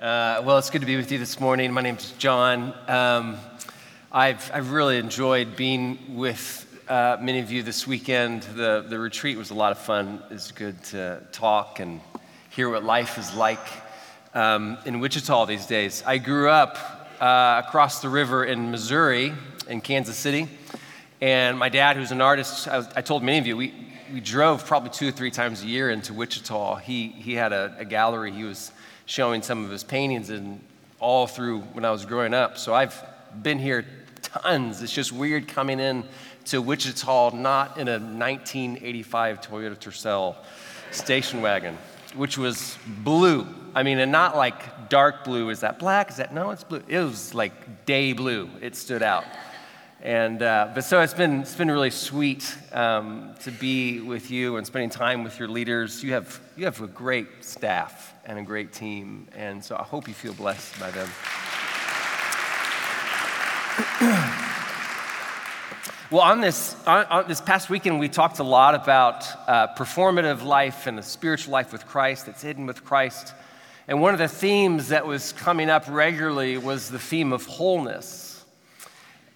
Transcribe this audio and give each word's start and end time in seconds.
Uh, 0.00 0.40
well, 0.44 0.58
it's 0.58 0.70
good 0.70 0.80
to 0.80 0.86
be 0.86 0.94
with 0.94 1.10
you 1.10 1.18
this 1.18 1.40
morning. 1.40 1.72
My 1.72 1.80
name's 1.80 2.12
John. 2.18 2.72
Um, 2.86 3.36
I've, 4.12 4.48
I've 4.54 4.70
really 4.70 4.96
enjoyed 4.96 5.56
being 5.56 6.14
with 6.16 6.84
uh, 6.88 7.16
many 7.20 7.40
of 7.40 7.50
you 7.50 7.64
this 7.64 7.84
weekend. 7.84 8.44
The, 8.44 8.86
the 8.88 8.96
retreat 8.96 9.36
was 9.36 9.50
a 9.50 9.54
lot 9.54 9.72
of 9.72 9.78
fun. 9.78 10.22
It's 10.30 10.52
good 10.52 10.80
to 10.84 11.20
talk 11.32 11.80
and 11.80 12.00
hear 12.50 12.70
what 12.70 12.84
life 12.84 13.18
is 13.18 13.34
like 13.34 13.58
um, 14.34 14.78
in 14.86 15.00
Wichita 15.00 15.46
these 15.46 15.66
days. 15.66 16.04
I 16.06 16.18
grew 16.18 16.48
up 16.48 16.78
uh, 17.20 17.60
across 17.66 18.00
the 18.00 18.08
river 18.08 18.44
in 18.44 18.70
Missouri, 18.70 19.32
in 19.66 19.80
Kansas 19.80 20.16
City. 20.16 20.46
And 21.20 21.58
my 21.58 21.70
dad, 21.70 21.96
who's 21.96 22.12
an 22.12 22.20
artist, 22.20 22.68
I, 22.68 22.86
I 22.94 23.00
told 23.00 23.24
many 23.24 23.38
of 23.38 23.48
you, 23.48 23.56
we, 23.56 23.74
we 24.12 24.20
drove 24.20 24.64
probably 24.64 24.90
two 24.90 25.08
or 25.08 25.12
three 25.12 25.32
times 25.32 25.64
a 25.64 25.66
year 25.66 25.90
into 25.90 26.14
Wichita. 26.14 26.76
He, 26.76 27.08
he 27.08 27.34
had 27.34 27.52
a, 27.52 27.74
a 27.80 27.84
gallery 27.84 28.30
he 28.30 28.44
was 28.44 28.70
showing 29.08 29.40
some 29.40 29.64
of 29.64 29.70
his 29.70 29.82
paintings 29.82 30.28
and 30.28 30.60
all 31.00 31.26
through 31.26 31.60
when 31.72 31.82
I 31.82 31.90
was 31.90 32.04
growing 32.04 32.34
up. 32.34 32.58
So 32.58 32.74
I've 32.74 33.02
been 33.42 33.58
here 33.58 33.86
tons. 34.20 34.82
It's 34.82 34.92
just 34.92 35.12
weird 35.12 35.48
coming 35.48 35.80
in 35.80 36.04
to 36.46 36.60
Wichita 36.60 37.30
not 37.30 37.78
in 37.78 37.88
a 37.88 37.92
1985 37.92 39.40
Toyota 39.40 39.76
Tercel 39.78 40.36
station 40.90 41.40
wagon, 41.40 41.78
which 42.16 42.36
was 42.36 42.76
blue. 43.02 43.46
I 43.74 43.82
mean, 43.82 43.98
and 43.98 44.12
not 44.12 44.36
like 44.36 44.90
dark 44.90 45.24
blue. 45.24 45.48
Is 45.48 45.60
that 45.60 45.78
black? 45.78 46.10
Is 46.10 46.18
that 46.18 46.34
no? 46.34 46.50
It's 46.50 46.64
blue. 46.64 46.82
It 46.86 46.98
was 46.98 47.34
like 47.34 47.86
day 47.86 48.12
blue. 48.12 48.50
It 48.60 48.76
stood 48.76 49.02
out. 49.02 49.24
And 50.00 50.42
uh, 50.42 50.70
but 50.76 50.84
so 50.84 51.00
it's 51.00 51.12
been 51.12 51.40
it's 51.40 51.56
been 51.56 51.72
really 51.72 51.90
sweet 51.90 52.56
um, 52.72 53.34
to 53.40 53.50
be 53.50 53.98
with 53.98 54.30
you 54.30 54.56
and 54.56 54.64
spending 54.64 54.90
time 54.90 55.24
with 55.24 55.40
your 55.40 55.48
leaders. 55.48 56.04
You 56.04 56.12
have 56.12 56.40
you 56.56 56.66
have 56.66 56.80
a 56.80 56.86
great 56.86 57.44
staff 57.44 58.14
and 58.24 58.38
a 58.38 58.42
great 58.42 58.72
team, 58.72 59.26
and 59.34 59.64
so 59.64 59.74
I 59.74 59.82
hope 59.82 60.06
you 60.06 60.14
feel 60.14 60.34
blessed 60.34 60.78
by 60.78 60.92
them. 60.92 61.08
well, 66.12 66.22
on 66.22 66.42
this 66.42 66.76
on, 66.86 67.26
this 67.26 67.40
past 67.40 67.68
weekend, 67.68 67.98
we 67.98 68.08
talked 68.08 68.38
a 68.38 68.44
lot 68.44 68.76
about 68.76 69.26
uh, 69.48 69.74
performative 69.74 70.44
life 70.44 70.86
and 70.86 70.96
the 70.96 71.02
spiritual 71.02 71.52
life 71.52 71.72
with 71.72 71.86
Christ 71.86 72.26
that's 72.26 72.42
hidden 72.42 72.66
with 72.66 72.84
Christ. 72.84 73.34
And 73.88 74.00
one 74.00 74.12
of 74.12 74.20
the 74.20 74.28
themes 74.28 74.90
that 74.90 75.08
was 75.08 75.32
coming 75.32 75.70
up 75.70 75.86
regularly 75.88 76.56
was 76.56 76.88
the 76.88 77.00
theme 77.00 77.32
of 77.32 77.46
wholeness 77.46 78.27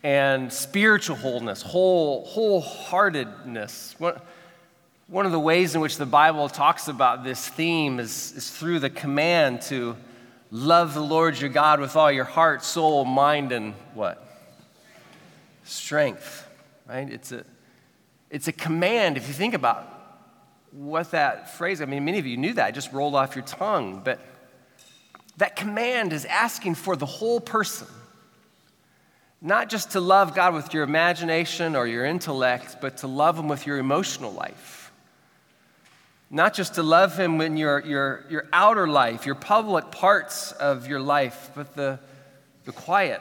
and 0.03 0.53
spiritual 0.53 1.17
wholeness, 1.17 1.63
whole, 1.63 2.27
wholeheartedness. 2.27 3.99
One, 4.01 4.21
one 5.07 5.27
of 5.27 5.33
the 5.33 5.41
ways 5.41 5.75
in 5.75 5.81
which 5.81 5.97
the 5.97 6.07
Bible 6.07 6.49
talks 6.49 6.89
about 6.89 7.23
this 7.23 7.49
theme 7.49 8.01
is, 8.01 8.33
is 8.33 8.51
through 8.51 8.81
the 8.81 8.91
command 8.91 9.63
to 9.63 9.97
love 10.51 10.95
the 10.95 11.03
Lord 11.03 11.39
your 11.39 11.51
God 11.51 11.81
with 11.81 11.97
all 11.97 12.11
your 12.11 12.25
heart, 12.25 12.65
soul, 12.65 13.05
mind, 13.05 13.53
and 13.53 13.75
what? 13.95 14.27
Strength, 15.65 16.49
right? 16.89 17.09
It's 17.09 17.31
a, 17.31 17.45
it's 18.31 18.49
a 18.49 18.53
command 18.53 19.17
if 19.17 19.29
you 19.29 19.35
think 19.35 19.55
about 19.55 19.89
what 20.73 21.11
that 21.11 21.55
phrase, 21.55 21.81
I 21.81 21.85
mean, 21.85 22.05
many 22.05 22.19
of 22.19 22.27
you 22.27 22.37
knew 22.37 22.55
that, 22.55 22.71
it 22.71 22.73
just 22.73 22.93
rolled 22.93 23.15
off 23.15 23.37
your 23.37 23.45
tongue, 23.45 24.01
but 24.03 24.19
that 25.37 25.55
command 25.55 26.13
is 26.13 26.25
asking 26.25 26.75
for 26.75 26.97
the 26.97 27.07
whole 27.07 27.41
person 27.41 27.87
not 29.43 29.69
just 29.69 29.91
to 29.91 30.01
love 30.01 30.37
God 30.37 30.55
with 30.55 30.73
your 30.73 30.85
imagination 30.85 31.75
or 31.75 31.85
your 31.89 32.05
intellect, 32.05 32.77
but 32.81 32.99
to 32.99 33.09
love 33.09 33.37
Him 33.37 33.49
with 33.49 33.67
your 33.67 33.79
emotional 33.79 34.33
life. 34.33 34.93
Not 36.31 36.55
just 36.55 36.77
to 36.77 36.85
love 36.85 37.19
Him 37.19 37.41
in 37.41 37.57
your, 37.57 37.81
your, 37.81 38.25
your 38.31 38.47
outer 38.53 38.87
life, 38.87 39.27
your 39.27 39.35
public 39.35 39.91
parts 39.91 40.53
of 40.53 40.87
your 40.87 41.01
life, 41.01 41.51
but 41.57 41.75
the, 41.75 41.99
the 42.65 42.73
quiet, 42.73 43.21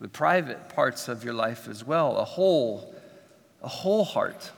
the 0.00 0.08
private 0.08 0.68
parts 0.70 1.06
of 1.06 1.22
your 1.22 1.34
life 1.34 1.68
as 1.68 1.84
well, 1.84 2.16
a 2.18 2.24
whole, 2.24 2.92
a 3.62 3.68
whole 3.68 4.04
heart. 4.04 4.50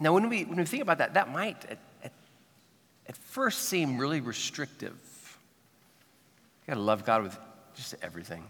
Now, 0.00 0.14
when 0.14 0.30
we, 0.30 0.44
when 0.44 0.56
we 0.56 0.64
think 0.64 0.82
about 0.82 0.96
that, 0.96 1.12
that 1.12 1.30
might 1.30 1.62
at, 1.66 1.78
at, 2.02 2.12
at 3.06 3.16
first 3.18 3.68
seem 3.68 3.98
really 3.98 4.22
restrictive. 4.22 4.96
You 6.66 6.72
gotta 6.72 6.80
love 6.80 7.04
God 7.04 7.22
with 7.22 7.38
just 7.74 7.94
everything 8.02 8.42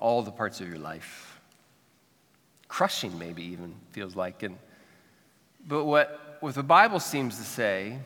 all 0.00 0.22
the 0.22 0.32
parts 0.32 0.60
of 0.60 0.68
your 0.68 0.78
life. 0.78 1.40
Crushing, 2.68 3.18
maybe 3.18 3.44
even 3.44 3.74
feels 3.92 4.16
like. 4.16 4.42
And, 4.42 4.58
but 5.66 5.84
what, 5.84 6.38
what 6.40 6.54
the 6.54 6.62
Bible 6.62 6.98
seems 6.98 7.36
to 7.36 7.44
say, 7.44 7.98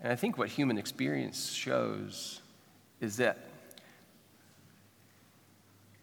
and 0.00 0.12
I 0.12 0.16
think 0.16 0.38
what 0.38 0.48
human 0.48 0.78
experience 0.78 1.52
shows, 1.52 2.40
is 3.00 3.16
that 3.16 3.38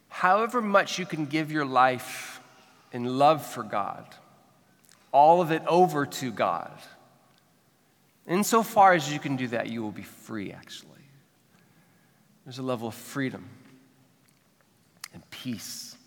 however 0.10 0.62
much 0.62 1.00
you 1.00 1.06
can 1.06 1.26
give 1.26 1.52
your 1.52 1.66
life 1.66 2.42
in 2.92 3.18
love 3.18 3.46
for 3.46 3.64
God, 3.64 4.06
all 5.12 5.42
of 5.42 5.52
it 5.52 5.64
over 5.66 6.06
to 6.06 6.32
God, 6.32 6.72
insofar 8.28 8.94
as 8.94 9.12
you 9.12 9.20
can 9.20 9.38
do 9.38 9.48
that, 9.48 9.70
you 9.70 9.82
will 9.82 9.92
be 9.92 10.04
free, 10.04 10.52
actually. 10.52 10.90
There's 12.44 12.60
a 12.60 12.64
level 12.64 12.88
of 12.88 12.96
freedom 12.96 13.46
and 15.20 15.30
peace 15.32 15.98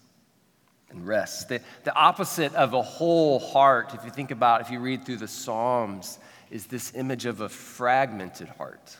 and 0.90 1.06
rest. 1.06 1.50
The, 1.50 1.60
the 1.84 1.94
opposite 1.94 2.54
of 2.54 2.72
a 2.72 2.82
whole 2.82 3.38
heart, 3.38 3.92
if 3.94 4.04
you 4.04 4.10
think 4.10 4.30
about, 4.30 4.62
if 4.62 4.70
you 4.70 4.80
read 4.80 5.04
through 5.04 5.18
the 5.18 5.28
Psalms, 5.28 6.18
is 6.50 6.66
this 6.66 6.94
image 6.94 7.26
of 7.26 7.42
a 7.42 7.48
fragmented 7.48 8.48
heart. 8.48 8.96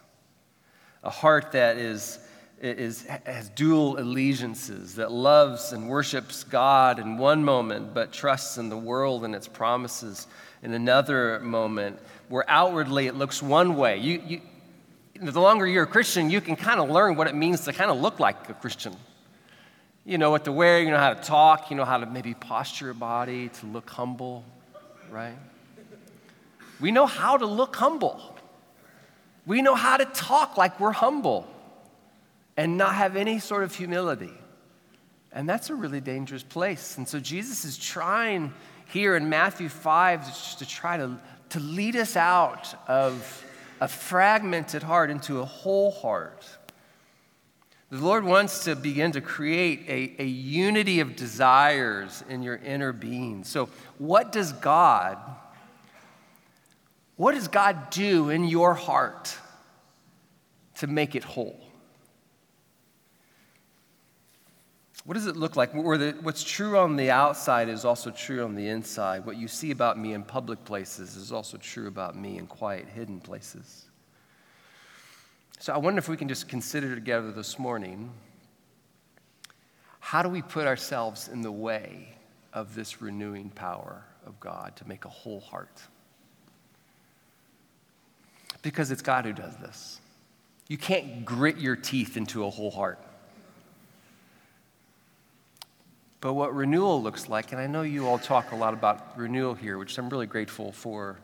A 1.03 1.11
heart 1.11 1.53
that 1.53 1.79
is, 1.79 2.19
is, 2.61 3.05
has 3.25 3.49
dual 3.51 3.99
allegiances, 3.99 4.97
that 4.97 5.11
loves 5.11 5.73
and 5.73 5.89
worships 5.89 6.45
God 6.45 6.99
in 6.99 7.17
one 7.17 7.43
moment, 7.43 7.95
but 7.95 8.13
trusts 8.13 8.59
in 8.59 8.69
the 8.69 8.77
world 8.77 9.25
and 9.25 9.35
its 9.35 9.49
promises 9.49 10.27
in 10.63 10.75
another 10.75 11.41
moment, 11.41 11.99
where 12.29 12.45
outwardly 12.49 13.07
it 13.07 13.15
looks 13.15 13.43
one 13.43 13.77
way. 13.77 13.99
You, 13.99 14.23
you, 14.27 14.41
the 15.21 15.41
longer 15.41 15.67
you're 15.67 15.85
a 15.85 15.87
Christian, 15.87 16.31
you 16.31 16.41
can 16.43 16.57
kind 16.57 16.81
of 16.81 16.91
learn 16.91 17.17
what 17.17 17.29
it 17.29 17.35
means 17.35 17.63
to 17.63 17.73
kind 17.73 17.91
of 17.91 17.99
look 18.01 18.21
like 18.21 18.51
a 18.51 18.55
Christian. 18.55 18.95
You 20.05 20.19
know 20.19 20.31
what 20.31 20.45
to 20.47 20.53
wear, 20.53 20.83
you 20.83 20.91
know 20.91 20.99
how 20.99 21.15
to 21.15 21.23
talk, 21.23 21.71
you 21.71 21.77
know 21.77 21.85
how 21.85 21.99
to 21.99 22.07
maybe 22.07 22.35
posture 22.35 22.87
your 22.87 22.95
body 22.95 23.49
to 23.49 23.67
look 23.67 23.89
humble, 23.89 24.45
right? 25.11 25.37
We 26.81 26.91
know 26.91 27.07
how 27.07 27.37
to 27.37 27.47
look 27.47 27.77
humble. 27.77 28.37
We 29.47 29.63
know 29.63 29.77
how 29.77 29.97
to 29.97 30.05
talk 30.05 30.57
like 30.57 30.81
we're 30.81 30.93
humble 30.93 31.47
and 32.57 32.77
not 32.77 32.97
have 32.97 33.17
any 33.17 33.39
sort 33.39 33.63
of 33.63 33.75
humility. 33.75 34.33
And 35.33 35.49
that's 35.49 35.71
a 35.71 35.75
really 35.75 36.01
dangerous 36.01 36.43
place. 36.43 36.99
And 36.99 37.09
so 37.09 37.21
Jesus 37.21 37.65
is 37.65 37.79
trying 37.79 38.53
here 38.87 39.17
in 39.17 39.29
Matthew 39.29 39.69
5 39.69 40.27
just 40.27 40.59
to 40.59 40.67
try 40.67 40.97
to, 40.97 41.17
to 41.51 41.61
lead 41.61 41.95
us 41.95 42.17
out 42.17 42.75
of 42.89 43.45
a 43.81 43.89
fragmented 43.89 44.83
heart 44.83 45.11
into 45.11 45.41
a 45.41 45.45
whole 45.45 45.93
heart 45.93 46.45
the 47.93 47.99
Lord 47.99 48.25
wants 48.25 48.65
to 48.65 48.75
begin 48.75 49.13
to 49.13 49.21
create 49.21 49.85
a, 49.87 50.23
a 50.23 50.25
unity 50.25 51.01
of 51.01 51.15
desires 51.15 52.25
in 52.27 52.43
your 52.43 52.57
inner 52.57 52.91
being. 52.91 53.45
So, 53.45 53.69
what 53.99 54.33
does 54.33 54.55
God, 54.55 55.19
what 57.17 57.35
does 57.35 57.49
God 57.49 57.91
do 57.91 58.31
in 58.31 58.45
your 58.45 58.73
heart 58.73 59.37
to 60.77 60.87
make 60.87 61.15
it 61.15 61.23
whole? 61.23 61.61
What 65.05 65.13
does 65.13 65.27
it 65.27 65.37
look 65.37 65.57
like? 65.57 65.75
What's 65.75 66.45
true 66.45 66.79
on 66.79 66.97
the 66.97 67.11
outside 67.11 67.69
is 67.69 67.85
also 67.85 68.11
true 68.11 68.43
on 68.43 68.55
the 68.55 68.69
inside. 68.69 69.27
What 69.27 69.37
you 69.37 69.49
see 69.49 69.71
about 69.71 69.99
me 69.99 70.15
in 70.15 70.23
public 70.23 70.65
places 70.65 71.15
is 71.17 71.31
also 71.31 71.59
true 71.59 71.89
about 71.89 72.17
me 72.17 72.39
in 72.39 72.47
quiet, 72.47 72.89
hidden 72.89 73.21
places. 73.21 73.85
So 75.63 75.73
I 75.73 75.77
wonder 75.77 76.01
if 76.01 76.09
we 76.09 76.17
can 76.17 76.27
just 76.27 76.49
consider 76.49 76.93
together 76.93 77.31
this 77.31 77.57
morning 77.57 78.11
how 80.01 80.25
do 80.25 80.29
we 80.29 80.43
put 80.43 80.67
ourselves 80.67 81.29
in 81.29 81.41
the 81.41 81.53
way 81.53 82.17
of 82.53 82.75
this 82.75 83.01
renewing 83.01 83.49
power 83.51 84.03
of 84.27 84.41
God 84.41 84.75
to 84.75 84.89
make 84.89 85.05
a 85.05 85.09
whole 85.09 85.39
heart? 85.39 85.81
Because 88.63 88.91
it's 88.91 89.03
God 89.03 89.25
who 89.25 89.33
does 89.33 89.57
this. 89.59 90.01
You 90.67 90.79
can't 90.79 91.25
grit 91.25 91.59
your 91.59 91.77
teeth 91.77 92.17
into 92.17 92.45
a 92.45 92.51
whole 92.51 92.73
heart. 92.73 92.99
But 96.21 96.33
what 96.33 96.53
renewal 96.57 97.01
looks 97.01 97.29
like, 97.29 97.53
and 97.53 97.61
I 97.61 97.69
know 97.69 97.83
you 97.83 98.09
all 98.09 98.19
talk 98.19 98.51
a 98.51 98.57
lot 98.57 98.75
about 98.75 99.17
renewal 99.17 99.55
here, 99.55 99.79
which 99.79 99.97
I'm 99.97 100.09
really 100.09 100.27
grateful 100.27 100.73
for 100.73 101.19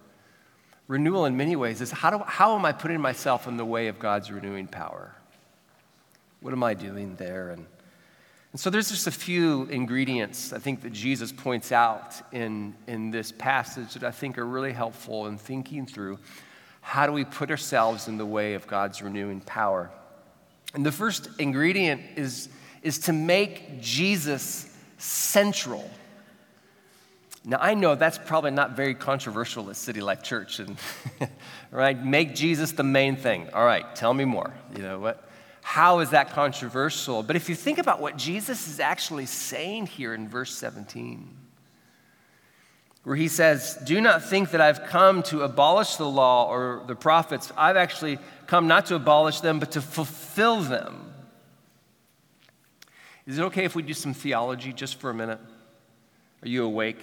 renewal 0.88 1.26
in 1.26 1.36
many 1.36 1.54
ways 1.54 1.80
is 1.80 1.90
how, 1.90 2.10
do, 2.10 2.18
how 2.26 2.56
am 2.56 2.64
I 2.64 2.72
putting 2.72 3.00
myself 3.00 3.46
in 3.46 3.56
the 3.56 3.64
way 3.64 3.88
of 3.88 3.98
God's 3.98 4.30
renewing 4.32 4.66
power? 4.66 5.14
What 6.40 6.52
am 6.52 6.64
I 6.64 6.74
doing 6.74 7.14
there? 7.16 7.50
And, 7.50 7.66
and 8.52 8.60
so 8.60 8.70
there's 8.70 8.88
just 8.88 9.06
a 9.06 9.12
few 9.12 9.64
ingredients 9.64 10.52
I 10.52 10.58
think 10.58 10.80
that 10.82 10.92
Jesus 10.92 11.30
points 11.30 11.70
out 11.70 12.14
in, 12.32 12.74
in 12.86 13.10
this 13.10 13.30
passage 13.30 13.94
that 13.94 14.02
I 14.02 14.10
think 14.10 14.38
are 14.38 14.46
really 14.46 14.72
helpful 14.72 15.26
in 15.26 15.36
thinking 15.36 15.86
through 15.86 16.18
how 16.80 17.06
do 17.06 17.12
we 17.12 17.24
put 17.24 17.50
ourselves 17.50 18.08
in 18.08 18.16
the 18.16 18.24
way 18.24 18.54
of 18.54 18.66
God's 18.66 19.02
renewing 19.02 19.40
power? 19.42 19.90
And 20.74 20.86
the 20.86 20.92
first 20.92 21.28
ingredient 21.38 22.00
is, 22.16 22.48
is 22.82 22.98
to 23.00 23.12
make 23.12 23.80
Jesus 23.80 24.74
central. 24.96 25.90
Now, 27.44 27.58
I 27.60 27.74
know 27.74 27.94
that's 27.94 28.18
probably 28.18 28.50
not 28.50 28.72
very 28.72 28.94
controversial 28.94 29.70
at 29.70 29.76
City 29.76 30.00
Life 30.00 30.22
Church, 30.22 30.58
and 30.58 30.76
right? 31.70 32.04
Make 32.04 32.34
Jesus 32.34 32.72
the 32.72 32.82
main 32.82 33.16
thing. 33.16 33.48
All 33.54 33.64
right, 33.64 33.94
tell 33.94 34.12
me 34.12 34.24
more. 34.24 34.52
You 34.76 34.82
know 34.82 34.98
what? 34.98 35.28
How 35.62 36.00
is 36.00 36.10
that 36.10 36.30
controversial? 36.30 37.22
But 37.22 37.36
if 37.36 37.48
you 37.48 37.54
think 37.54 37.78
about 37.78 38.00
what 38.00 38.16
Jesus 38.16 38.68
is 38.68 38.80
actually 38.80 39.26
saying 39.26 39.86
here 39.86 40.14
in 40.14 40.28
verse 40.28 40.54
17, 40.54 41.28
where 43.04 43.16
he 43.16 43.28
says, 43.28 43.78
Do 43.84 44.00
not 44.00 44.24
think 44.24 44.50
that 44.50 44.60
I've 44.60 44.84
come 44.84 45.22
to 45.24 45.42
abolish 45.42 45.96
the 45.96 46.06
law 46.06 46.48
or 46.50 46.84
the 46.86 46.94
prophets. 46.94 47.52
I've 47.56 47.76
actually 47.76 48.18
come 48.46 48.66
not 48.66 48.86
to 48.86 48.94
abolish 48.94 49.40
them, 49.40 49.58
but 49.58 49.72
to 49.72 49.80
fulfill 49.80 50.60
them. 50.60 51.12
Is 53.26 53.38
it 53.38 53.42
okay 53.44 53.64
if 53.64 53.74
we 53.74 53.82
do 53.82 53.94
some 53.94 54.14
theology 54.14 54.72
just 54.72 54.98
for 55.00 55.10
a 55.10 55.14
minute? 55.14 55.40
Are 56.42 56.48
you 56.48 56.64
awake? 56.64 57.00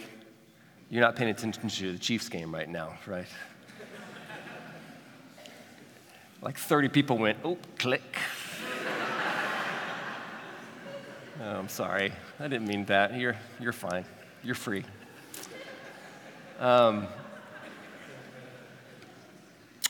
You're 0.89 1.01
not 1.01 1.15
paying 1.15 1.31
attention 1.31 1.67
to 1.67 1.91
the 1.93 1.97
Chiefs 1.97 2.29
game 2.29 2.53
right 2.53 2.69
now, 2.69 2.93
right? 3.07 3.27
like 6.41 6.57
30 6.59 6.89
people 6.89 7.17
went, 7.17 7.39
oh, 7.43 7.57
click. 7.79 8.17
oh, 11.41 11.43
I'm 11.43 11.69
sorry. 11.69 12.11
I 12.39 12.47
didn't 12.47 12.67
mean 12.67 12.85
that. 12.85 13.17
You're, 13.17 13.35
you're 13.59 13.73
fine. 13.73 14.05
You're 14.43 14.53
free. 14.53 14.83
Um, 16.59 17.07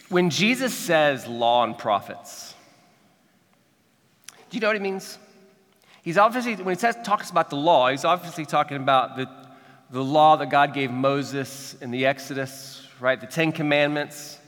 when 0.08 0.30
Jesus 0.30 0.74
says 0.74 1.28
law 1.28 1.66
and 1.66 1.78
prophets, 1.78 2.54
do 4.50 4.56
you 4.56 4.62
know 4.62 4.68
what 4.68 4.78
he 4.78 4.82
means? 4.82 5.18
He's 6.04 6.18
obviously, 6.18 6.56
when 6.56 6.74
he 6.74 6.80
says, 6.80 6.96
talks 7.04 7.32
about 7.32 7.50
the 7.50 7.58
law, 7.58 7.90
he's 7.90 8.06
obviously 8.06 8.46
talking 8.46 8.78
about 8.78 9.18
the, 9.18 9.45
the 9.90 10.04
law 10.04 10.36
that 10.38 10.50
God 10.50 10.74
gave 10.74 10.92
Moses 10.92 11.76
in 11.82 11.92
the 11.92 12.06
Exodus, 12.06 12.88
right? 13.00 13.20
The 13.20 13.28
Ten 13.28 13.52
Commandments. 13.52 14.40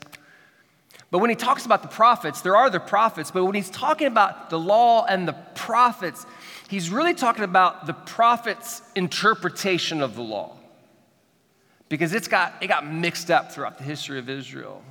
But 1.09 1.19
when 1.19 1.29
he 1.29 1.35
talks 1.35 1.65
about 1.65 1.83
the 1.83 1.87
prophets, 1.87 2.41
there 2.41 2.55
are 2.55 2.69
the 2.69 2.79
prophets, 2.79 3.31
but 3.31 3.45
when 3.45 3.55
he's 3.55 3.69
talking 3.69 4.07
about 4.07 4.49
the 4.49 4.59
law 4.59 5.05
and 5.05 5.27
the 5.27 5.33
prophets, 5.55 6.25
he's 6.67 6.89
really 6.89 7.13
talking 7.13 7.43
about 7.43 7.85
the 7.85 7.93
prophet's 7.93 8.81
interpretation 8.95 10.01
of 10.01 10.15
the 10.15 10.21
law 10.21 10.57
because 11.89 12.13
it's 12.13 12.27
got, 12.27 12.55
it 12.61 12.67
got 12.67 12.85
mixed 12.85 13.31
up 13.31 13.51
throughout 13.51 13.77
the 13.77 13.83
history 13.83 14.19
of 14.19 14.29
Israel. 14.29 14.83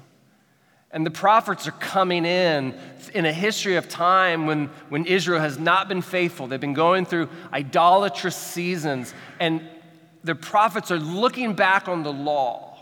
And 0.91 1.05
the 1.05 1.11
prophets 1.11 1.69
are 1.69 1.73
coming 1.73 2.25
in 2.25 2.75
in 3.13 3.27
a 3.27 3.33
history 3.33 3.77
of 3.77 3.89
time 3.89 4.47
when, 4.47 4.67
when 4.89 5.05
Israel 5.05 5.41
has 5.41 5.59
not 5.59 5.89
been 5.89 6.01
faithful. 6.01 6.47
They've 6.47 6.61
been 6.61 6.73
going 6.73 7.05
through 7.05 7.29
idolatrous 7.53 8.37
seasons, 8.37 9.13
and 9.39 9.69
the 10.27 10.35
prophets 10.35 10.91
are 10.91 10.99
looking 10.99 11.55
back 11.55 11.87
on 11.87 12.03
the 12.03 12.13
law 12.13 12.77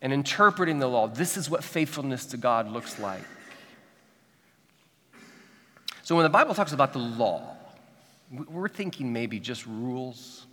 and 0.00 0.12
interpreting 0.12 0.78
the 0.78 0.86
law. 0.86 1.08
This 1.08 1.36
is 1.36 1.50
what 1.50 1.64
faithfulness 1.64 2.26
to 2.26 2.36
God 2.36 2.68
looks 2.68 3.00
like. 3.00 3.24
So 6.04 6.14
when 6.14 6.22
the 6.22 6.30
Bible 6.30 6.54
talks 6.54 6.72
about 6.72 6.92
the 6.92 7.00
law, 7.00 7.56
we're 8.30 8.68
thinking 8.68 9.12
maybe 9.12 9.40
just 9.40 9.66
rules 9.66 10.46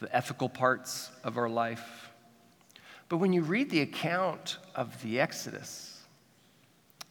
the 0.00 0.14
ethical 0.14 0.50
parts 0.50 1.10
of 1.22 1.38
our 1.38 1.48
life. 1.48 2.10
But 3.08 3.18
when 3.18 3.32
you 3.32 3.40
read 3.40 3.70
the 3.70 3.80
account 3.80 4.58
of 4.74 5.02
the 5.02 5.18
Exodus 5.18 6.02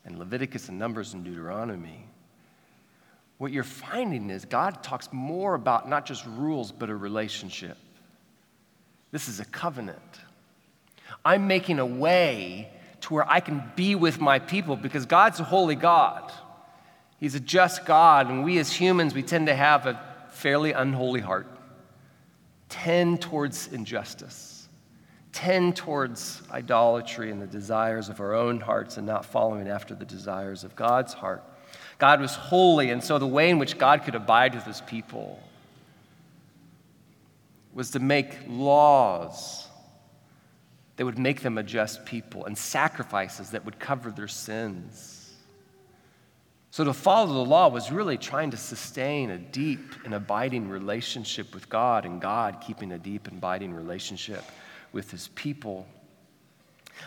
and 0.06 0.20
Leviticus 0.20 0.70
and 0.70 0.78
Numbers 0.78 1.16
and 1.16 1.24
Deuteronomy, 1.24 2.06
what 3.44 3.52
you're 3.52 3.66
finding 3.66 4.30
is 4.30 4.46
God 4.46 4.82
talks 4.82 5.10
more 5.12 5.54
about 5.54 5.90
not 5.90 6.06
just 6.06 6.26
rules, 6.26 6.72
but 6.72 6.90
a 6.90 6.96
relationship. 6.96 7.78
This 9.12 9.28
is 9.28 9.42
a 9.42 9.46
covenant. 9.46 10.00
I'm 11.26 11.46
making 11.46 11.80
a 11.80 11.86
way 11.86 12.72
to 13.02 13.14
where 13.14 13.30
I 13.30 13.42
can 13.42 13.62
be 13.76 13.96
with 13.96 14.22
my 14.22 14.40
people 14.40 14.78
because 14.78 15.06
God's 15.06 15.42
a 15.42 15.44
holy 15.44 15.76
God. 15.76 16.32
He's 17.20 17.36
a 17.36 17.40
just 17.42 17.86
God, 17.86 18.30
and 18.30 18.46
we 18.46 18.60
as 18.60 18.72
humans, 18.72 19.14
we 19.14 19.24
tend 19.24 19.48
to 19.48 19.56
have 19.56 19.88
a 19.88 20.02
fairly 20.30 20.72
unholy 20.72 21.20
heart 21.20 21.48
tend 22.70 23.22
towards 23.22 23.68
injustice, 23.68 24.70
tend 25.34 25.76
towards 25.76 26.42
idolatry 26.50 27.30
and 27.30 27.42
the 27.42 27.48
desires 27.48 28.08
of 28.08 28.22
our 28.22 28.34
own 28.34 28.62
hearts 28.62 28.96
and 28.96 29.06
not 29.06 29.26
following 29.26 29.68
after 29.68 29.94
the 29.94 30.06
desires 30.06 30.64
of 30.64 30.78
God's 30.78 31.14
heart. 31.14 31.44
God 31.98 32.22
was 32.22 32.36
holy, 32.36 32.90
and 32.90 33.04
so 33.04 33.20
the 33.20 33.28
way 33.28 33.50
in 33.50 33.60
which 33.60 33.78
God 33.78 34.04
could 34.04 34.16
abide 34.16 34.56
with 34.56 34.66
his 34.66 34.82
people 34.82 35.42
was 37.74 37.92
to 37.92 38.00
make 38.00 38.38
laws 38.48 39.68
that 40.96 41.06
would 41.06 41.18
make 41.18 41.42
them 41.42 41.58
a 41.58 41.64
just 41.64 42.06
people 42.06 42.46
and 42.46 42.58
sacrifices 42.58 43.52
that 43.52 43.66
would 43.66 43.80
cover 43.80 44.12
their 44.12 44.28
sins. 44.28 45.20
So, 46.70 46.84
to 46.84 46.94
follow 46.94 47.32
the 47.34 47.50
law 47.50 47.68
was 47.68 47.92
really 47.92 48.18
trying 48.18 48.52
to 48.52 48.58
sustain 48.58 49.30
a 49.30 49.38
deep 49.38 49.94
and 50.06 50.14
abiding 50.14 50.70
relationship 50.70 51.54
with 51.54 51.70
God, 51.70 52.04
and 52.04 52.20
God 52.20 52.64
keeping 52.66 52.92
a 52.92 52.98
deep 52.98 53.28
and 53.28 53.38
abiding 53.38 53.74
relationship 53.76 54.44
with 54.92 55.12
his 55.12 55.28
people. 55.30 55.88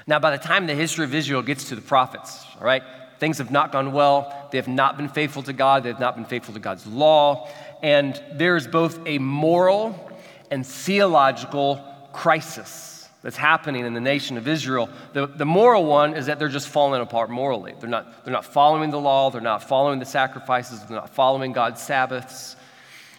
Now, 0.06 0.20
by 0.20 0.30
the 0.30 0.38
time 0.38 0.66
the 0.66 0.74
history 0.74 1.04
of 1.04 1.14
Israel 1.14 1.42
gets 1.42 1.68
to 1.70 1.74
the 1.74 1.80
prophets, 1.80 2.44
all 2.58 2.64
right, 2.64 2.82
things 3.18 3.38
have 3.38 3.50
not 3.50 3.72
gone 3.72 3.92
well. 3.92 4.48
They 4.50 4.58
have 4.58 4.68
not 4.68 4.96
been 4.96 5.08
faithful 5.08 5.42
to 5.44 5.52
God, 5.52 5.82
they 5.82 5.88
have 5.88 6.00
not 6.00 6.16
been 6.16 6.24
faithful 6.24 6.54
to 6.54 6.60
God's 6.60 6.86
law, 6.86 7.48
and 7.82 8.20
there's 8.32 8.66
both 8.66 8.98
a 9.06 9.18
moral 9.18 10.10
and 10.50 10.66
theological 10.66 11.82
crisis 12.12 13.08
that's 13.22 13.36
happening 13.36 13.84
in 13.84 13.92
the 13.92 14.00
nation 14.00 14.36
of 14.36 14.46
Israel. 14.46 14.88
The, 15.12 15.26
the 15.26 15.44
moral 15.44 15.84
one 15.84 16.14
is 16.14 16.26
that 16.26 16.38
they're 16.38 16.48
just 16.48 16.68
falling 16.68 17.02
apart 17.02 17.28
morally. 17.28 17.74
They're 17.80 17.90
not, 17.90 18.24
they're 18.24 18.32
not 18.32 18.44
following 18.44 18.90
the 18.90 19.00
law, 19.00 19.30
they're 19.30 19.40
not 19.40 19.68
following 19.68 19.98
the 19.98 20.06
sacrifices, 20.06 20.80
they're 20.84 20.96
not 20.96 21.10
following 21.10 21.52
God's 21.52 21.82
Sabbaths. 21.82 22.54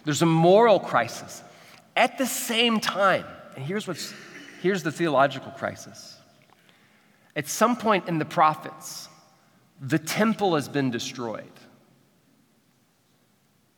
There's 0.04 0.22
a 0.22 0.26
moral 0.26 0.80
crisis. 0.80 1.42
At 1.94 2.16
the 2.16 2.26
same 2.26 2.80
time, 2.80 3.26
and 3.54 3.64
here's, 3.64 3.86
what's, 3.86 4.14
here's 4.62 4.82
the 4.82 4.92
theological 4.92 5.50
crisis. 5.52 6.16
At 7.36 7.46
some 7.46 7.76
point 7.76 8.08
in 8.08 8.18
the 8.18 8.24
prophets, 8.24 9.07
the 9.80 9.98
temple 9.98 10.54
has 10.54 10.68
been 10.68 10.90
destroyed. 10.90 11.44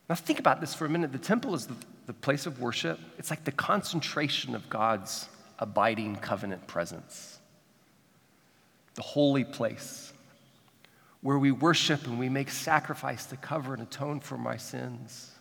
Now, 0.09 0.15
think 0.15 0.39
about 0.39 0.59
this 0.59 0.73
for 0.73 0.85
a 0.85 0.89
minute. 0.89 1.11
The 1.11 1.19
temple 1.19 1.53
is 1.55 1.67
the, 1.67 1.75
the 2.07 2.13
place 2.13 2.45
of 2.45 2.59
worship, 2.59 2.99
it's 3.17 3.29
like 3.29 3.43
the 3.43 3.51
concentration 3.51 4.55
of 4.55 4.69
God's 4.69 5.29
abiding 5.59 6.17
covenant 6.17 6.67
presence, 6.67 7.39
the 8.95 9.03
holy 9.03 9.43
place 9.43 10.11
where 11.21 11.37
we 11.37 11.51
worship 11.51 12.05
and 12.07 12.17
we 12.19 12.29
make 12.29 12.49
sacrifice 12.49 13.27
to 13.27 13.37
cover 13.37 13.73
and 13.73 13.83
atone 13.83 14.19
for 14.19 14.37
my 14.37 14.57
sins. 14.57 15.31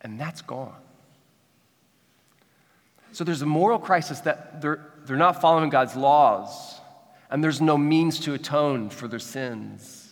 And 0.00 0.18
that's 0.18 0.42
gone. 0.42 0.80
So 3.12 3.24
there's 3.24 3.42
a 3.42 3.46
moral 3.46 3.78
crisis 3.78 4.20
that 4.20 4.62
they're, 4.62 4.92
they're 5.04 5.16
not 5.16 5.40
following 5.40 5.70
God's 5.70 5.96
laws, 5.96 6.80
and 7.32 7.42
there's 7.42 7.62
no 7.62 7.78
means 7.78 8.20
to 8.20 8.34
atone 8.34 8.90
for 8.90 9.08
their 9.08 9.18
sins. 9.18 10.06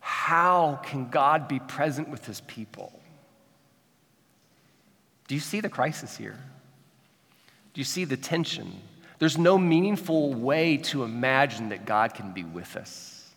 How 0.00 0.78
can 0.84 1.08
God 1.08 1.48
be 1.48 1.58
present 1.58 2.10
with 2.10 2.26
his 2.26 2.42
people? 2.42 3.00
Do 5.26 5.34
you 5.34 5.40
see 5.40 5.60
the 5.60 5.70
crisis 5.70 6.14
here? 6.14 6.38
Do 7.72 7.80
you 7.80 7.86
see 7.86 8.04
the 8.04 8.18
tension? 8.18 8.82
There's 9.18 9.38
no 9.38 9.56
meaningful 9.56 10.34
way 10.34 10.76
to 10.76 11.04
imagine 11.04 11.70
that 11.70 11.86
God 11.86 12.12
can 12.12 12.32
be 12.32 12.44
with 12.44 12.76
us. 12.76 13.30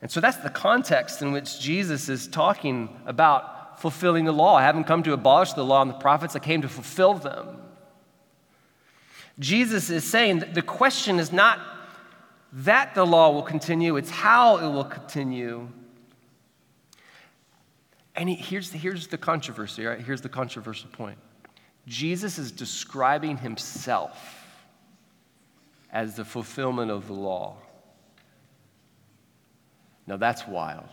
And 0.00 0.10
so 0.10 0.20
that's 0.20 0.38
the 0.38 0.50
context 0.50 1.22
in 1.22 1.30
which 1.30 1.60
Jesus 1.60 2.08
is 2.08 2.26
talking 2.26 2.88
about 3.06 3.80
fulfilling 3.80 4.24
the 4.24 4.32
law. 4.32 4.56
I 4.56 4.62
haven't 4.64 4.84
come 4.84 5.04
to 5.04 5.12
abolish 5.12 5.52
the 5.52 5.64
law 5.64 5.82
and 5.82 5.90
the 5.90 5.94
prophets, 5.94 6.34
I 6.34 6.40
came 6.40 6.62
to 6.62 6.68
fulfill 6.68 7.14
them. 7.14 7.58
Jesus 9.38 9.90
is 9.90 10.04
saying 10.04 10.44
the 10.52 10.62
question 10.62 11.18
is 11.18 11.32
not 11.32 11.58
that 12.52 12.94
the 12.94 13.04
law 13.04 13.30
will 13.30 13.42
continue, 13.42 13.96
it's 13.96 14.10
how 14.10 14.58
it 14.58 14.70
will 14.70 14.84
continue. 14.84 15.68
And 18.14 18.28
he, 18.28 18.34
here's, 18.34 18.70
here's 18.70 19.06
the 19.06 19.16
controversy, 19.16 19.86
right? 19.86 19.98
Here's 19.98 20.20
the 20.20 20.28
controversial 20.28 20.90
point. 20.90 21.18
Jesus 21.86 22.38
is 22.38 22.52
describing 22.52 23.38
himself 23.38 24.38
as 25.90 26.16
the 26.16 26.24
fulfillment 26.24 26.90
of 26.90 27.06
the 27.06 27.14
law. 27.14 27.56
Now 30.06 30.16
that's 30.16 30.46
wild. 30.46 30.88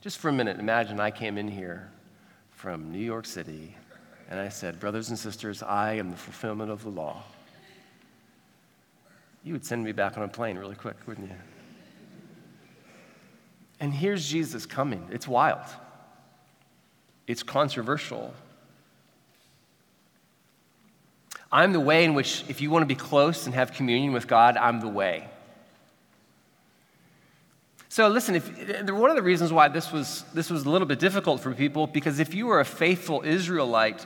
Just 0.00 0.18
for 0.18 0.28
a 0.28 0.32
minute, 0.32 0.58
imagine 0.58 0.98
I 0.98 1.10
came 1.10 1.36
in 1.36 1.48
here 1.48 1.90
from 2.50 2.90
New 2.90 2.98
York 2.98 3.26
City 3.26 3.76
and 4.30 4.40
I 4.40 4.48
said, 4.48 4.80
Brothers 4.80 5.10
and 5.10 5.18
sisters, 5.18 5.62
I 5.62 5.94
am 5.94 6.10
the 6.10 6.16
fulfillment 6.16 6.70
of 6.70 6.82
the 6.82 6.90
law. 6.90 7.22
You 9.46 9.52
would 9.52 9.64
send 9.64 9.84
me 9.84 9.92
back 9.92 10.18
on 10.18 10.24
a 10.24 10.28
plane 10.28 10.58
really 10.58 10.74
quick, 10.74 10.96
wouldn't 11.06 11.28
you? 11.28 11.36
And 13.78 13.94
here's 13.94 14.28
Jesus 14.28 14.66
coming. 14.66 15.08
It's 15.12 15.28
wild, 15.28 15.64
it's 17.28 17.44
controversial. 17.44 18.34
I'm 21.52 21.72
the 21.72 21.80
way 21.80 22.04
in 22.04 22.14
which, 22.14 22.44
if 22.48 22.60
you 22.60 22.70
want 22.70 22.82
to 22.82 22.86
be 22.86 22.96
close 22.96 23.46
and 23.46 23.54
have 23.54 23.72
communion 23.72 24.12
with 24.12 24.26
God, 24.26 24.56
I'm 24.56 24.80
the 24.80 24.88
way. 24.88 25.28
So 27.88 28.08
listen, 28.08 28.34
if, 28.34 28.90
one 28.90 29.10
of 29.10 29.16
the 29.16 29.22
reasons 29.22 29.52
why 29.52 29.68
this 29.68 29.92
was, 29.92 30.24
this 30.34 30.50
was 30.50 30.66
a 30.66 30.70
little 30.70 30.88
bit 30.88 30.98
difficult 30.98 31.40
for 31.40 31.54
people, 31.54 31.86
because 31.86 32.18
if 32.18 32.34
you 32.34 32.46
were 32.46 32.58
a 32.58 32.64
faithful 32.64 33.22
Israelite, 33.22 34.04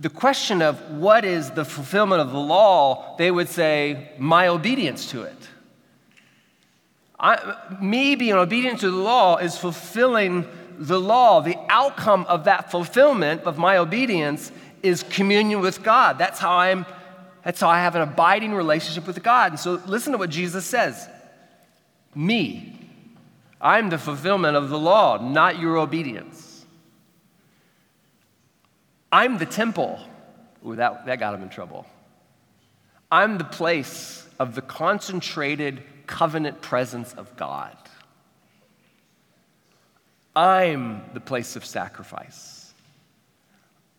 the 0.00 0.08
question 0.08 0.62
of 0.62 0.80
what 0.92 1.24
is 1.24 1.50
the 1.50 1.64
fulfillment 1.64 2.20
of 2.20 2.30
the 2.30 2.38
law, 2.38 3.16
they 3.18 3.30
would 3.30 3.48
say, 3.48 4.10
my 4.18 4.46
obedience 4.48 5.10
to 5.10 5.22
it. 5.22 5.36
I, 7.18 7.56
me 7.80 8.14
being 8.14 8.34
obedient 8.34 8.80
to 8.80 8.90
the 8.90 8.96
law 8.96 9.38
is 9.38 9.58
fulfilling 9.58 10.46
the 10.78 11.00
law. 11.00 11.40
The 11.40 11.56
outcome 11.68 12.26
of 12.28 12.44
that 12.44 12.70
fulfillment 12.70 13.42
of 13.42 13.58
my 13.58 13.78
obedience 13.78 14.52
is 14.84 15.02
communion 15.02 15.60
with 15.60 15.82
God. 15.82 16.18
That's 16.18 16.38
how 16.38 16.52
I'm 16.52 16.86
that's 17.42 17.60
how 17.60 17.68
I 17.68 17.78
have 17.78 17.94
an 17.94 18.02
abiding 18.02 18.52
relationship 18.52 19.06
with 19.06 19.22
God. 19.22 19.52
And 19.52 19.60
so 19.60 19.80
listen 19.86 20.12
to 20.12 20.18
what 20.18 20.28
Jesus 20.28 20.66
says. 20.66 21.08
Me. 22.14 22.74
I'm 23.60 23.88
the 23.88 23.96
fulfillment 23.96 24.56
of 24.56 24.68
the 24.68 24.78
law, 24.78 25.16
not 25.16 25.58
your 25.58 25.78
obedience. 25.78 26.47
I'm 29.10 29.38
the 29.38 29.46
temple. 29.46 29.98
Ooh, 30.66 30.76
that, 30.76 31.06
that 31.06 31.18
got 31.18 31.34
him 31.34 31.42
in 31.42 31.48
trouble. 31.48 31.86
I'm 33.10 33.38
the 33.38 33.44
place 33.44 34.26
of 34.38 34.54
the 34.54 34.62
concentrated 34.62 35.82
covenant 36.06 36.60
presence 36.60 37.12
of 37.14 37.36
God. 37.36 37.76
I'm 40.36 41.02
the 41.14 41.20
place 41.20 41.56
of 41.56 41.64
sacrifice. 41.64 42.72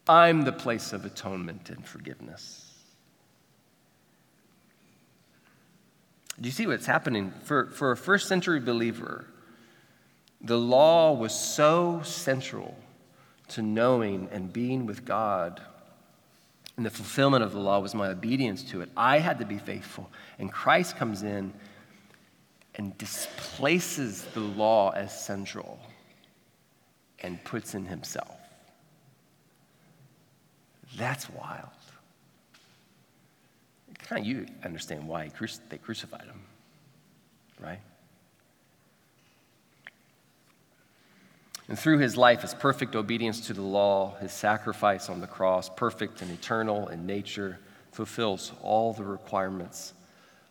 I'm 0.08 0.44
the 0.44 0.52
place 0.52 0.94
of 0.94 1.06
atonement 1.06 1.70
and 1.70 1.86
forgiveness. 1.86 2.66
Do 6.40 6.48
you 6.48 6.54
see 6.54 6.68
what's 6.68 6.86
happening? 6.86 7.34
For, 7.44 7.66
for 7.68 7.92
a 7.92 7.98
first 7.98 8.28
century 8.28 8.60
believer, 8.60 9.26
the 10.42 10.58
law 10.58 11.12
was 11.12 11.38
so 11.38 12.02
central 12.04 12.78
to 13.50 13.62
knowing 13.62 14.30
and 14.32 14.52
being 14.52 14.86
with 14.86 15.06
God. 15.06 15.62
And 16.78 16.86
the 16.86 16.90
fulfillment 16.90 17.44
of 17.44 17.52
the 17.52 17.60
law 17.60 17.80
was 17.80 17.94
my 17.94 18.08
obedience 18.08 18.64
to 18.72 18.82
it. 18.82 18.90
I 18.96 19.20
had 19.20 19.40
to 19.40 19.46
be 19.46 19.58
faithful. 19.58 20.10
And 20.38 20.52
Christ 20.52 20.96
comes 20.96 21.24
in 21.24 21.54
and 22.76 22.98
displaces 22.98 24.24
the 24.34 24.40
law 24.40 24.92
as 24.92 25.26
central 25.26 25.80
and 27.20 27.44
puts 27.44 27.76
in 27.76 27.86
himself. 27.86 28.38
That's 30.98 31.30
wild. 31.30 31.68
Kind 34.00 34.22
of 34.22 34.28
you 34.28 34.46
understand 34.64 35.08
why 35.08 35.30
they 35.70 35.78
crucified 35.78 36.24
him, 36.24 36.42
right? 37.60 37.80
And 41.70 41.78
through 41.78 42.00
his 42.00 42.18
life, 42.18 42.42
his 42.42 42.56
perfect 42.56 42.96
obedience 42.96 43.42
to 43.48 43.54
the 43.54 43.62
law, 43.62 44.16
his 44.20 44.32
sacrifice 44.34 45.08
on 45.08 45.22
the 45.22 45.28
cross, 45.28 45.70
perfect 45.70 46.24
and 46.24 46.32
eternal 46.32 46.88
in 46.88 47.06
nature, 47.06 47.60
fulfills 47.92 48.52
all 48.64 48.92
the 48.92 49.04
requirements 49.04 49.94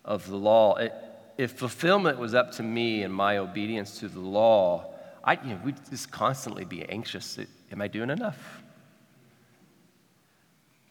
of 0.05 0.25
the 0.27 0.37
law. 0.37 0.75
It, 0.75 0.93
if 1.37 1.51
fulfillment 1.51 2.19
was 2.19 2.33
up 2.33 2.53
to 2.53 2.63
me 2.63 3.03
and 3.03 3.13
my 3.13 3.37
obedience 3.37 3.99
to 3.99 4.07
the 4.07 4.21
law, 4.21 4.93
I, 5.21 5.33
you 5.33 5.49
know, 5.49 5.59
we'd 5.63 5.75
just 5.89 6.09
constantly 6.09 6.63
be 6.63 6.87
anxious. 6.87 7.37
Am 7.69 7.81
I 7.81 7.89
doing 7.89 8.09
enough? 8.09 8.63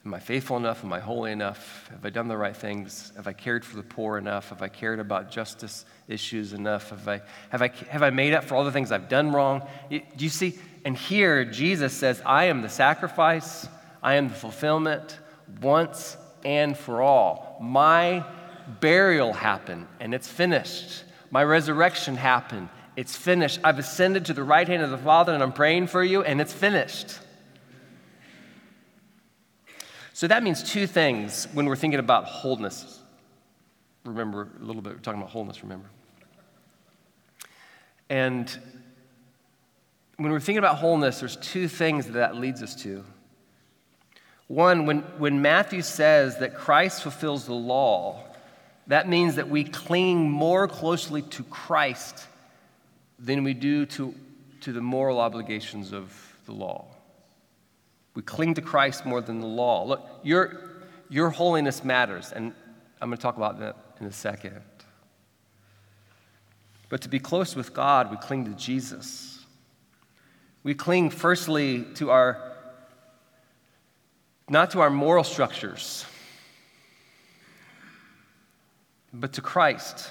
Am 0.08 0.14
I 0.14 0.20
faithful 0.20 0.56
enough? 0.56 0.84
Am 0.84 0.92
I 0.94 1.00
holy 1.00 1.32
enough? 1.32 1.86
Have 1.90 2.02
I 2.02 2.08
done 2.08 2.28
the 2.28 2.36
right 2.38 2.56
things? 2.56 3.12
Have 3.16 3.26
I 3.26 3.34
cared 3.34 3.62
for 3.62 3.76
the 3.76 3.82
poor 3.82 4.16
enough? 4.16 4.48
Have 4.48 4.62
I 4.62 4.68
cared 4.68 5.00
about 5.00 5.30
justice 5.30 5.84
issues 6.08 6.54
enough? 6.54 6.88
Have 6.88 7.06
I, 7.06 7.20
have 7.50 7.60
I, 7.60 7.70
have 7.90 8.02
I 8.02 8.08
made 8.08 8.32
up 8.32 8.44
for 8.44 8.54
all 8.54 8.64
the 8.64 8.72
things 8.72 8.90
I've 8.90 9.10
done 9.10 9.32
wrong? 9.32 9.68
Do 9.90 10.00
you 10.16 10.30
see? 10.30 10.58
And 10.86 10.96
here, 10.96 11.44
Jesus 11.44 11.92
says, 11.92 12.22
I 12.24 12.44
am 12.44 12.62
the 12.62 12.70
sacrifice, 12.70 13.68
I 14.02 14.14
am 14.14 14.28
the 14.28 14.34
fulfillment 14.34 15.18
once 15.60 16.16
and 16.42 16.74
for 16.74 17.02
all. 17.02 17.58
My 17.60 18.24
burial 18.80 19.34
happened, 19.34 19.88
and 20.00 20.14
it's 20.14 20.26
finished. 20.26 21.04
My 21.30 21.44
resurrection 21.44 22.16
happened, 22.16 22.70
it's 22.96 23.14
finished. 23.14 23.60
I've 23.62 23.78
ascended 23.78 24.24
to 24.24 24.32
the 24.32 24.42
right 24.42 24.66
hand 24.66 24.82
of 24.82 24.88
the 24.88 24.96
Father, 24.96 25.34
and 25.34 25.42
I'm 25.42 25.52
praying 25.52 25.88
for 25.88 26.02
you, 26.02 26.22
and 26.22 26.40
it's 26.40 26.54
finished. 26.54 27.18
So 30.18 30.26
that 30.26 30.42
means 30.42 30.64
two 30.64 30.88
things 30.88 31.46
when 31.52 31.66
we're 31.66 31.76
thinking 31.76 32.00
about 32.00 32.24
wholeness. 32.24 33.04
Remember, 34.04 34.48
a 34.60 34.64
little 34.64 34.82
bit, 34.82 34.94
we're 34.94 34.98
talking 34.98 35.20
about 35.20 35.30
wholeness, 35.30 35.62
remember? 35.62 35.88
And 38.08 38.50
when 40.16 40.32
we're 40.32 40.40
thinking 40.40 40.58
about 40.58 40.78
wholeness, 40.78 41.20
there's 41.20 41.36
two 41.36 41.68
things 41.68 42.06
that 42.06 42.14
that 42.14 42.34
leads 42.34 42.64
us 42.64 42.74
to. 42.82 43.04
One, 44.48 44.86
when, 44.86 45.02
when 45.18 45.40
Matthew 45.40 45.82
says 45.82 46.40
that 46.40 46.56
Christ 46.56 47.04
fulfills 47.04 47.46
the 47.46 47.54
law, 47.54 48.24
that 48.88 49.08
means 49.08 49.36
that 49.36 49.48
we 49.48 49.62
cling 49.62 50.28
more 50.28 50.66
closely 50.66 51.22
to 51.22 51.44
Christ 51.44 52.26
than 53.20 53.44
we 53.44 53.54
do 53.54 53.86
to, 53.86 54.12
to 54.62 54.72
the 54.72 54.80
moral 54.80 55.20
obligations 55.20 55.92
of 55.92 56.12
the 56.44 56.52
law. 56.52 56.86
We 58.18 58.22
cling 58.22 58.54
to 58.54 58.60
Christ 58.60 59.06
more 59.06 59.20
than 59.20 59.38
the 59.38 59.46
law. 59.46 59.84
Look, 59.84 60.04
your, 60.24 60.72
your 61.08 61.30
holiness 61.30 61.84
matters, 61.84 62.32
and 62.32 62.52
I'm 63.00 63.10
going 63.10 63.16
to 63.16 63.22
talk 63.22 63.36
about 63.36 63.60
that 63.60 63.76
in 64.00 64.06
a 64.08 64.12
second. 64.12 64.60
But 66.88 67.02
to 67.02 67.08
be 67.08 67.20
close 67.20 67.54
with 67.54 67.72
God, 67.72 68.10
we 68.10 68.16
cling 68.16 68.46
to 68.46 68.50
Jesus. 68.60 69.44
We 70.64 70.74
cling 70.74 71.10
firstly 71.10 71.84
to 71.94 72.10
our, 72.10 72.56
not 74.50 74.72
to 74.72 74.80
our 74.80 74.90
moral 74.90 75.22
structures, 75.22 76.04
but 79.12 79.34
to 79.34 79.42
Christ. 79.42 80.10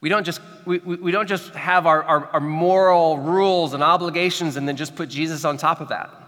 We 0.00 0.08
don't 0.08 0.24
just, 0.24 0.40
we, 0.64 0.78
we, 0.78 0.96
we 0.96 1.12
don't 1.12 1.28
just 1.28 1.54
have 1.54 1.86
our, 1.86 2.02
our, 2.02 2.24
our 2.28 2.40
moral 2.40 3.18
rules 3.18 3.74
and 3.74 3.82
obligations 3.82 4.56
and 4.56 4.66
then 4.66 4.76
just 4.76 4.96
put 4.96 5.10
Jesus 5.10 5.44
on 5.44 5.58
top 5.58 5.82
of 5.82 5.88
that. 5.88 6.19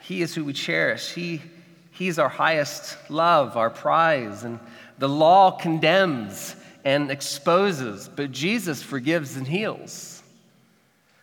He 0.00 0.22
is 0.22 0.34
who 0.34 0.44
we 0.44 0.52
cherish. 0.52 1.12
He, 1.12 1.42
he's 1.90 2.18
our 2.18 2.28
highest 2.28 2.96
love, 3.10 3.56
our 3.56 3.70
prize. 3.70 4.44
And 4.44 4.60
the 4.98 5.08
law 5.08 5.50
condemns 5.50 6.56
and 6.84 7.10
exposes, 7.10 8.08
but 8.08 8.32
Jesus 8.32 8.82
forgives 8.82 9.36
and 9.36 9.46
heals. 9.46 10.22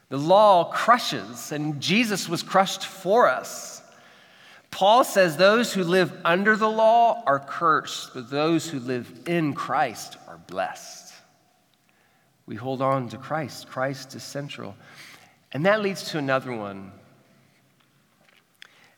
The 0.10 0.18
law 0.18 0.66
crushes, 0.66 1.52
and 1.52 1.82
Jesus 1.82 2.30
was 2.30 2.44
crushed 2.44 2.86
for 2.86 3.28
us. 3.28 3.82
Paul 4.70 5.04
says 5.04 5.38
those 5.38 5.74
who 5.74 5.84
live 5.84 6.12
under 6.26 6.56
the 6.56 6.70
law 6.70 7.24
are 7.26 7.40
cursed, 7.40 8.14
but 8.14 8.30
those 8.30 8.70
who 8.70 8.80
live 8.80 9.10
in 9.26 9.54
Christ 9.54 10.18
are 10.28 10.38
blessed. 10.48 11.14
We 12.46 12.56
hold 12.56 12.82
on 12.82 13.10
to 13.10 13.18
Christ. 13.18 13.68
Christ 13.68 14.14
is 14.16 14.24
central. 14.24 14.76
And 15.52 15.66
that 15.66 15.82
leads 15.82 16.12
to 16.12 16.18
another 16.18 16.56
one 16.56 16.92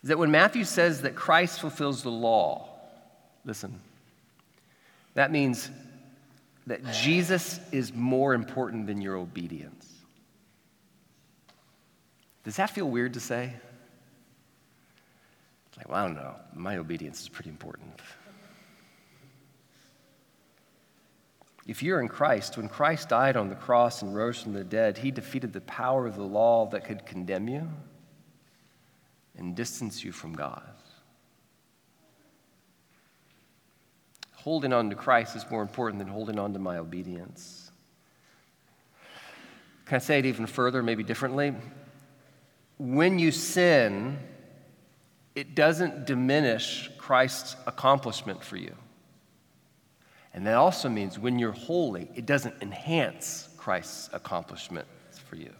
is 0.07 0.09
that 0.09 0.17
when 0.17 0.31
Matthew 0.31 0.63
says 0.63 1.01
that 1.01 1.15
Christ 1.15 1.59
fulfills 1.59 2.01
the 2.01 2.09
law, 2.09 2.69
listen, 3.43 3.77
that 5.15 5.33
means 5.33 5.69
that 6.65 6.79
Jesus 6.93 7.59
is 7.73 7.93
more 7.93 8.33
important 8.33 8.87
than 8.87 9.01
your 9.01 9.17
obedience. 9.17 9.85
Does 12.45 12.55
that 12.55 12.69
feel 12.69 12.89
weird 12.89 13.15
to 13.15 13.19
say? 13.19 13.51
It's 15.67 15.77
like, 15.77 15.89
well, 15.89 15.97
I 15.97 16.07
don't 16.07 16.15
know. 16.15 16.35
My 16.55 16.77
obedience 16.77 17.19
is 17.19 17.27
pretty 17.27 17.49
important. 17.49 17.99
If 21.67 21.83
you're 21.83 21.99
in 21.99 22.07
Christ, 22.07 22.55
when 22.55 22.69
Christ 22.69 23.09
died 23.09 23.35
on 23.35 23.49
the 23.49 23.55
cross 23.55 24.03
and 24.03 24.15
rose 24.15 24.41
from 24.41 24.53
the 24.53 24.63
dead, 24.63 24.99
he 24.99 25.11
defeated 25.11 25.51
the 25.51 25.59
power 25.59 26.07
of 26.07 26.15
the 26.15 26.23
law 26.23 26.65
that 26.67 26.85
could 26.85 27.05
condemn 27.05 27.49
you 27.49 27.67
and 29.37 29.55
distance 29.55 30.03
you 30.03 30.11
from 30.11 30.33
God. 30.33 30.63
Holding 34.33 34.73
on 34.73 34.89
to 34.89 34.95
Christ 34.95 35.35
is 35.35 35.45
more 35.51 35.61
important 35.61 35.99
than 35.99 36.07
holding 36.07 36.39
on 36.39 36.53
to 36.53 36.59
my 36.59 36.77
obedience. 36.77 37.71
Can 39.85 39.95
I 39.95 39.99
say 39.99 40.19
it 40.19 40.25
even 40.25 40.45
further, 40.45 40.83
maybe 40.83 41.03
differently? 41.03 41.53
When 42.77 43.19
you 43.19 43.31
sin, 43.31 44.19
it 45.35 45.55
doesn't 45.55 46.05
diminish 46.05 46.89
Christ's 46.97 47.55
accomplishment 47.65 48.43
for 48.43 48.57
you. 48.57 48.75
And 50.33 50.45
that 50.45 50.55
also 50.55 50.87
means 50.89 51.17
when 51.17 51.39
you're 51.39 51.51
holy, 51.51 52.09
it 52.15 52.25
doesn't 52.25 52.55
enhance 52.61 53.49
Christ's 53.57 54.09
accomplishment 54.13 54.87
for 55.27 55.35
you. 55.35 55.51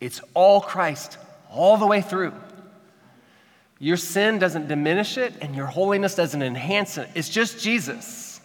It's 0.00 0.20
all 0.34 0.60
Christ 0.60 1.18
all 1.50 1.76
the 1.76 1.86
way 1.86 2.00
through. 2.00 2.32
Your 3.82 3.96
sin 3.96 4.38
doesn't 4.38 4.68
diminish 4.68 5.16
it, 5.16 5.32
and 5.40 5.56
your 5.56 5.66
holiness 5.66 6.14
doesn't 6.14 6.42
enhance 6.42 6.98
it. 6.98 7.08
It's 7.14 7.30
just 7.30 7.58
Jesus. 7.58 8.40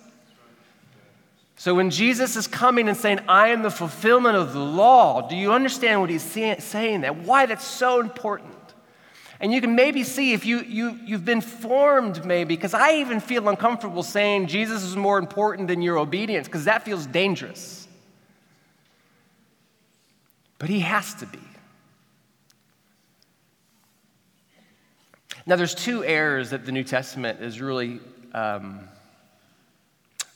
So 1.57 1.75
when 1.75 1.89
Jesus 1.89 2.37
is 2.37 2.47
coming 2.47 2.87
and 2.87 2.97
saying, 2.97 3.19
I 3.27 3.49
am 3.49 3.61
the 3.61 3.69
fulfillment 3.69 4.37
of 4.37 4.53
the 4.53 4.59
law, 4.59 5.27
do 5.27 5.35
you 5.35 5.51
understand 5.51 5.99
what 5.99 6.09
he's 6.09 6.23
saying 6.23 7.01
that? 7.01 7.17
Why 7.17 7.45
that's 7.45 7.65
so 7.65 7.99
important? 7.99 8.53
And 9.41 9.51
you 9.51 9.59
can 9.59 9.75
maybe 9.75 10.03
see 10.03 10.31
if 10.31 10.45
you, 10.45 10.61
you, 10.61 10.97
you've 11.03 11.25
been 11.25 11.41
formed, 11.41 12.25
maybe, 12.25 12.55
because 12.55 12.73
I 12.73 12.95
even 12.95 13.19
feel 13.19 13.49
uncomfortable 13.49 14.03
saying 14.03 14.47
Jesus 14.47 14.83
is 14.83 14.95
more 14.95 15.17
important 15.17 15.67
than 15.67 15.81
your 15.81 15.97
obedience, 15.97 16.47
because 16.47 16.63
that 16.63 16.83
feels 16.83 17.05
dangerous. 17.05 17.89
But 20.59 20.69
he 20.69 20.79
has 20.79 21.13
to 21.15 21.25
be. 21.25 21.39
Now, 25.47 25.55
there's 25.55 25.75
two 25.75 26.03
errors 26.03 26.49
that 26.49 26.65
the 26.65 26.71
New 26.71 26.83
Testament 26.83 27.39
is 27.39 27.61
really, 27.61 27.99
um, 28.33 28.79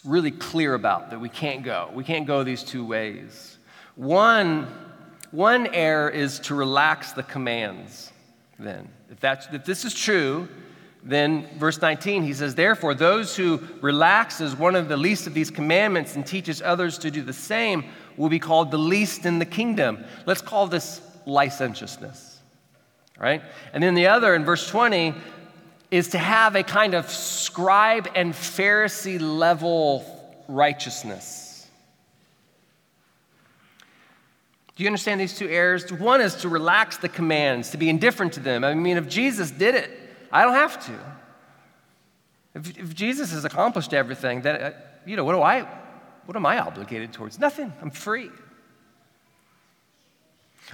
really 0.06 0.30
clear 0.30 0.76
about 0.76 1.10
that 1.10 1.20
we 1.20 1.30
can't 1.30 1.64
go. 1.64 1.90
We 1.96 2.04
can't 2.04 2.28
go 2.28 2.44
these 2.44 2.64
two 2.64 2.86
ways. 2.86 3.58
One, 3.96 4.68
one 5.32 5.66
error 5.74 6.10
is 6.10 6.40
to 6.42 6.54
relax 6.54 7.14
the 7.14 7.24
commands, 7.24 8.14
then. 8.60 8.88
If, 9.10 9.20
that's, 9.20 9.48
if 9.52 9.66
this 9.66 9.84
is 9.84 9.96
true, 9.96 10.48
then 11.04 11.48
verse 11.58 11.82
19, 11.82 12.22
he 12.22 12.34
says, 12.36 12.54
Therefore, 12.54 12.94
those 12.94 13.36
who 13.36 13.60
relaxes 13.82 14.56
one 14.56 14.76
of 14.76 14.90
the 14.90 14.98
least 14.98 15.26
of 15.26 15.34
these 15.34 15.50
commandments 15.50 16.16
and 16.16 16.24
teaches 16.24 16.62
others 16.62 17.00
to 17.00 17.10
do 17.10 17.24
the 17.24 17.34
same 17.34 17.84
will 18.16 18.30
be 18.30 18.38
called 18.38 18.70
the 18.70 18.78
least 18.78 19.26
in 19.26 19.40
the 19.40 19.46
kingdom. 19.46 20.04
Let's 20.28 20.42
call 20.42 20.68
this 20.68 21.02
licentiousness 21.26 22.29
right? 23.20 23.42
And 23.74 23.84
then 23.84 23.96
the 23.96 24.08
other 24.08 24.34
in 24.34 24.46
verse 24.46 24.68
20 24.68 25.14
is 25.92 26.10
to 26.10 26.18
have 26.18 26.56
a 26.56 26.64
kind 26.64 26.94
of 26.94 27.10
scribe 27.10 28.08
and 28.16 28.34
Pharisee 28.34 29.20
level 29.20 30.06
righteousness. 30.48 31.68
Do 34.76 34.84
you 34.84 34.88
understand 34.88 35.20
these 35.20 35.38
two 35.38 35.50
errors? 35.50 35.92
One 35.92 36.22
is 36.22 36.36
to 36.36 36.50
relax 36.50 36.98
the 36.98 37.10
commands, 37.10 37.72
to 37.72 37.78
be 37.78 37.90
indifferent 37.90 38.34
to 38.34 38.40
them. 38.40 38.64
I 38.64 38.74
mean, 38.76 38.96
if 38.96 39.10
Jesus 39.10 39.52
did 39.52 39.76
it, 39.76 39.92
I 40.32 40.46
don't 40.46 40.54
have 40.54 40.86
to. 40.86 40.94
If, 42.56 42.78
if 42.78 42.96
Jesus 42.96 43.32
has 43.34 43.44
accomplished 43.44 43.94
everything, 43.94 44.42
then, 44.42 44.56
uh, 44.56 44.72
you 45.06 45.18
know, 45.18 45.26
what 45.26 45.34
do 45.34 45.42
I, 45.42 45.68
what 46.26 46.38
am 46.38 46.46
I 46.46 46.60
obligated 46.60 47.12
towards? 47.12 47.40
Nothing. 47.40 47.74
I'm 47.82 47.92
free. 47.92 48.30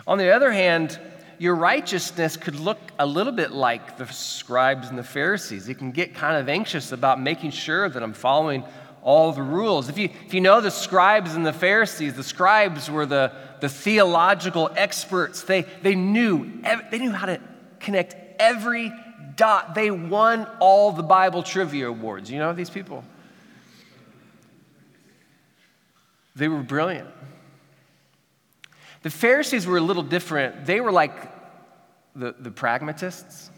On 0.06 0.18
the 0.18 0.30
other 0.30 0.52
hand, 0.52 1.00
your 1.38 1.56
righteousness 1.56 2.38
could 2.38 2.60
look 2.60 2.80
a 3.00 3.06
little 3.06 3.34
bit 3.34 3.52
like 3.52 3.98
the 3.98 4.06
scribes 4.08 4.90
and 4.90 4.98
the 4.98 5.04
Pharisees. 5.04 5.68
You 5.68 5.76
can 5.76 5.92
get 5.92 6.14
kind 6.14 6.38
of 6.38 6.50
anxious 6.50 6.92
about 6.92 7.22
making 7.22 7.52
sure 7.52 7.90
that 7.90 8.02
I'm 8.02 8.14
following 8.14 8.64
all 9.02 9.32
the 9.32 9.42
rules. 9.44 9.88
If 9.88 9.98
you, 9.98 10.10
if 10.26 10.34
you 10.34 10.42
know 10.42 10.62
the 10.62 10.72
scribes 10.72 11.36
and 11.36 11.46
the 11.46 11.54
Pharisees, 11.54 12.16
the 12.16 12.24
scribes 12.24 12.90
were 12.90 13.06
the, 13.06 13.32
the 13.62 13.70
theological 13.70 14.72
experts. 14.76 15.44
They, 15.44 15.62
they, 15.82 15.94
knew, 15.94 16.62
they 16.90 16.98
knew 16.98 17.12
how 17.12 17.28
to 17.28 17.40
connect 17.80 18.16
every 18.40 18.92
dot. 19.36 19.76
They 19.76 19.92
won 19.92 20.48
all 20.60 20.92
the 20.92 21.04
Bible 21.04 21.44
trivia 21.44 21.90
awards. 21.90 22.32
You 22.32 22.40
know 22.40 22.54
these 22.54 22.70
people? 22.70 23.04
They 26.36 26.48
were 26.48 26.64
brilliant. 26.64 27.10
The 29.04 29.12
Pharisees 29.12 29.68
were 29.68 29.78
a 29.78 29.82
little 29.82 30.04
different. 30.04 30.66
They 30.66 30.82
were 30.82 30.92
like 30.92 31.14
the, 32.16 32.36
the 32.40 32.52
pragmatists. 32.52 33.50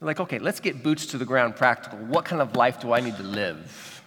Like, 0.00 0.20
okay, 0.20 0.38
let's 0.38 0.60
get 0.60 0.82
boots 0.82 1.06
to 1.06 1.18
the 1.18 1.24
ground 1.24 1.56
practical. 1.56 1.98
What 1.98 2.24
kind 2.24 2.42
of 2.42 2.56
life 2.56 2.80
do 2.80 2.92
I 2.92 3.00
need 3.00 3.16
to 3.16 3.22
live? 3.22 4.02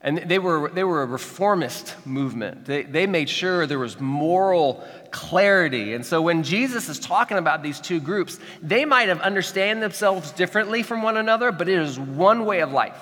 And 0.00 0.18
they 0.18 0.38
were, 0.38 0.70
they 0.70 0.84
were 0.84 1.02
a 1.02 1.06
reformist 1.06 1.94
movement. 2.06 2.64
They, 2.64 2.84
they 2.84 3.06
made 3.06 3.28
sure 3.28 3.66
there 3.66 3.78
was 3.78 3.98
moral 4.00 4.86
clarity. 5.10 5.94
And 5.94 6.06
so 6.06 6.22
when 6.22 6.42
Jesus 6.42 6.88
is 6.88 6.98
talking 6.98 7.38
about 7.38 7.62
these 7.62 7.80
two 7.80 7.98
groups, 7.98 8.38
they 8.62 8.84
might 8.84 9.08
have 9.08 9.20
understand 9.20 9.82
themselves 9.82 10.30
differently 10.30 10.82
from 10.82 11.02
one 11.02 11.16
another, 11.16 11.50
but 11.50 11.68
it 11.68 11.78
is 11.78 11.98
one 11.98 12.44
way 12.44 12.60
of 12.60 12.72
life. 12.72 12.96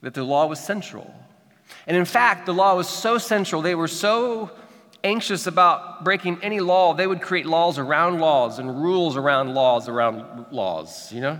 That 0.00 0.14
the 0.14 0.24
law 0.24 0.46
was 0.46 0.58
central. 0.58 1.12
And 1.86 1.96
in 1.96 2.04
fact, 2.04 2.46
the 2.46 2.54
law 2.54 2.74
was 2.74 2.88
so 2.88 3.18
central, 3.18 3.60
they 3.60 3.74
were 3.74 3.88
so 3.88 4.50
anxious 5.04 5.46
about 5.46 6.04
breaking 6.04 6.38
any 6.42 6.60
law, 6.60 6.94
they 6.94 7.06
would 7.06 7.20
create 7.20 7.46
laws 7.46 7.78
around 7.78 8.20
laws 8.20 8.58
and 8.58 8.82
rules 8.82 9.16
around 9.16 9.54
laws 9.54 9.88
around 9.88 10.46
laws, 10.50 11.12
you 11.12 11.20
know? 11.20 11.38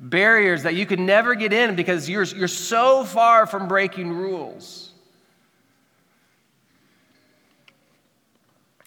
Barriers 0.00 0.64
that 0.64 0.74
you 0.74 0.86
could 0.86 1.00
never 1.00 1.34
get 1.34 1.52
in 1.52 1.76
because 1.76 2.08
you're, 2.08 2.24
you're 2.24 2.48
so 2.48 3.04
far 3.04 3.46
from 3.46 3.68
breaking 3.68 4.12
rules. 4.12 4.92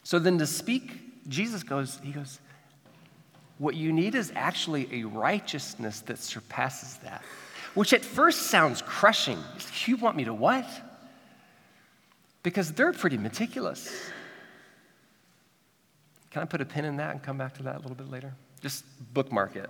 So 0.04 0.20
then 0.20 0.38
to 0.38 0.48
speak, 0.48 1.28
Jesus 1.28 1.64
goes, 1.64 2.00
He 2.04 2.12
goes, 2.12 2.40
What 3.58 3.76
you 3.76 3.92
need 3.92 4.16
is 4.16 4.32
actually 4.36 4.88
a 5.02 5.04
righteousness 5.06 6.02
that 6.02 6.20
surpasses 6.20 6.98
that 7.04 7.24
which 7.78 7.94
at 7.94 8.04
first 8.04 8.48
sounds 8.48 8.82
crushing. 8.82 9.38
You 9.86 9.98
want 9.98 10.18
me 10.18 10.24
to 10.24 10.34
what? 10.34 10.68
Because 12.44 12.72
they're 12.72 12.94
pretty 12.94 13.18
meticulous. 13.18 14.10
Can 16.32 16.42
I 16.42 16.46
put 16.46 16.62
a 16.62 16.66
pin 16.66 16.86
in 16.86 16.98
that 16.98 17.12
and 17.12 17.24
come 17.24 17.38
back 17.38 17.56
to 17.56 17.64
that 17.64 17.78
a 17.78 17.80
little 17.80 17.96
bit 17.96 18.10
later? 18.10 18.34
Just 18.62 18.86
bookmark 19.14 19.56
it. 19.56 19.70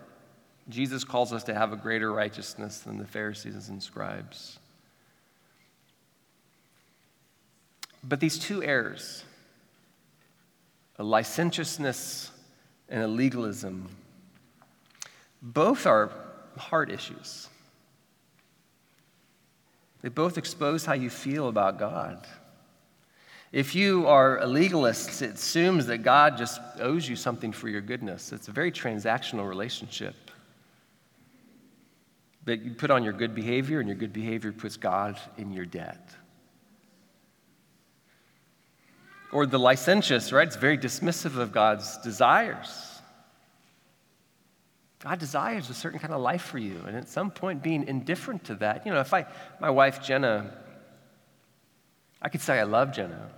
Jesus 0.69 1.03
calls 1.03 1.32
us 1.32 1.43
to 1.45 1.53
have 1.53 1.71
a 1.71 1.77
greater 1.77 2.12
righteousness 2.12 2.80
than 2.80 2.97
the 2.97 3.06
Pharisees 3.06 3.69
and 3.69 3.82
scribes. 3.82 4.60
But 8.03 8.19
these 8.19 8.38
two 8.38 8.63
errors, 8.63 9.23
a 10.97 11.03
licentiousness 11.03 12.32
and 12.89 13.03
a 13.03 13.08
legalism, 13.08 13.89
both 15.41 15.86
are 15.86 16.12
heart 16.58 16.91
issues. 16.91 17.49
They 20.01 20.10
both 20.10 20.38
expose 20.38 20.86
how 20.86 20.93
you 20.93 21.10
feel 21.10 21.47
about 21.47 21.80
God. 21.80 22.25
If 23.51 23.75
you 23.75 24.07
are 24.07 24.39
a 24.39 24.45
legalist, 24.45 25.21
it 25.21 25.36
assumes 25.36 25.86
that 25.88 25.99
God 25.99 26.38
just 26.38 26.60
owes 26.79 27.07
you 27.07 27.15
something 27.15 27.51
for 27.51 27.69
your 27.69 27.81
goodness. 27.81 28.33
It's 28.33 28.49
a 28.49 28.51
very 28.51 28.71
transactional 28.71 29.47
relationship. 29.47 30.15
But 32.43 32.62
you 32.62 32.71
put 32.71 32.91
on 32.91 33.03
your 33.03 33.13
good 33.13 33.33
behavior, 33.33 33.79
and 33.79 33.88
your 33.88 33.97
good 33.97 34.13
behavior 34.13 34.51
puts 34.51 34.77
God 34.77 35.19
in 35.38 35.51
your 35.53 35.65
debt. 35.65 36.10
Or 39.31 39.45
the 39.45 39.60
licentious, 39.60 40.31
right? 40.31 40.47
It's 40.47 40.55
very 40.55 40.77
dismissive 40.77 41.38
of 41.38 41.51
God's 41.51 41.97
desires. 41.99 43.01
God 44.99 45.19
desires 45.19 45.69
a 45.69 45.73
certain 45.73 45.99
kind 45.99 46.13
of 46.13 46.21
life 46.21 46.41
for 46.41 46.57
you. 46.57 46.81
And 46.88 46.95
at 46.95 47.07
some 47.07 47.31
point, 47.31 47.62
being 47.62 47.88
indifferent 47.88 48.45
to 48.45 48.55
that, 48.55 48.86
you 48.86 48.93
know, 48.93 48.99
if 48.99 49.13
I, 49.13 49.25
my 49.60 49.69
wife 49.69 50.01
Jenna, 50.01 50.53
I 52.21 52.29
could 52.29 52.41
say 52.41 52.60
I 52.60 52.63
love 52.63 52.93
Jenna, 52.93 53.29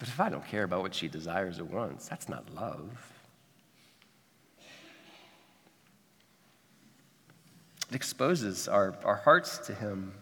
but 0.00 0.08
if 0.08 0.18
I 0.18 0.30
don't 0.30 0.46
care 0.46 0.64
about 0.64 0.80
what 0.80 0.94
she 0.94 1.08
desires 1.08 1.60
or 1.60 1.64
wants, 1.64 2.08
that's 2.08 2.26
not 2.26 2.52
love. 2.54 2.88
It 7.90 7.94
exposes 7.94 8.66
our, 8.66 8.96
our 9.04 9.16
hearts 9.16 9.58
to 9.58 9.74
Him. 9.74 10.14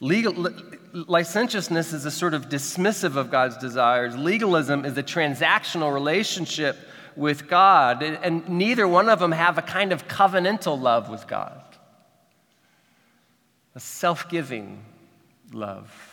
Legal, 0.00 0.50
licentiousness 0.92 1.92
is 1.92 2.04
a 2.04 2.10
sort 2.10 2.34
of 2.34 2.48
dismissive 2.48 3.14
of 3.14 3.30
God's 3.30 3.56
desires. 3.58 4.16
Legalism 4.16 4.84
is 4.84 4.98
a 4.98 5.04
transactional 5.04 5.94
relationship 5.94 6.76
with 7.14 7.46
God, 7.46 8.02
and 8.02 8.48
neither 8.48 8.88
one 8.88 9.08
of 9.08 9.20
them 9.20 9.32
have 9.32 9.58
a 9.58 9.62
kind 9.62 9.92
of 9.92 10.08
covenantal 10.08 10.80
love 10.80 11.08
with 11.08 11.28
God, 11.28 11.62
a 13.76 13.80
self 13.80 14.28
giving 14.28 14.84
love. 15.52 16.07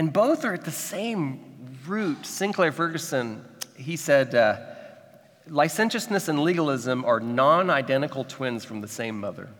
And 0.00 0.14
both 0.14 0.46
are 0.46 0.54
at 0.54 0.64
the 0.64 0.70
same 0.70 1.38
root. 1.86 2.24
Sinclair 2.24 2.72
Ferguson, 2.72 3.44
he 3.76 3.96
said, 3.96 4.34
uh, 4.34 4.56
licentiousness 5.46 6.28
and 6.28 6.42
legalism 6.42 7.04
are 7.04 7.20
non 7.20 7.68
identical 7.68 8.24
twins 8.24 8.64
from 8.64 8.80
the 8.80 8.88
same 8.88 9.20
mother. 9.20 9.50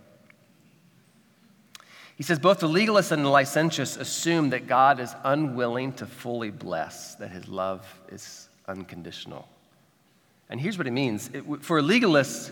He 2.17 2.23
says 2.23 2.39
both 2.39 2.61
the 2.61 2.69
legalist 2.71 3.13
and 3.13 3.23
the 3.23 3.29
licentious 3.29 3.99
assume 3.99 4.49
that 4.49 4.67
God 4.67 4.99
is 4.99 5.15
unwilling 5.25 5.93
to 5.93 6.07
fully 6.07 6.51
bless, 6.51 7.17
that 7.17 7.31
his 7.31 7.47
love 7.47 7.87
is 8.11 8.49
unconditional. 8.67 9.47
And 10.49 10.59
here's 10.59 10.79
what 10.79 10.87
it 10.87 10.93
means 10.93 11.29
it, 11.35 11.45
for 11.61 11.81
a 11.81 11.83
legalist, 11.83 12.51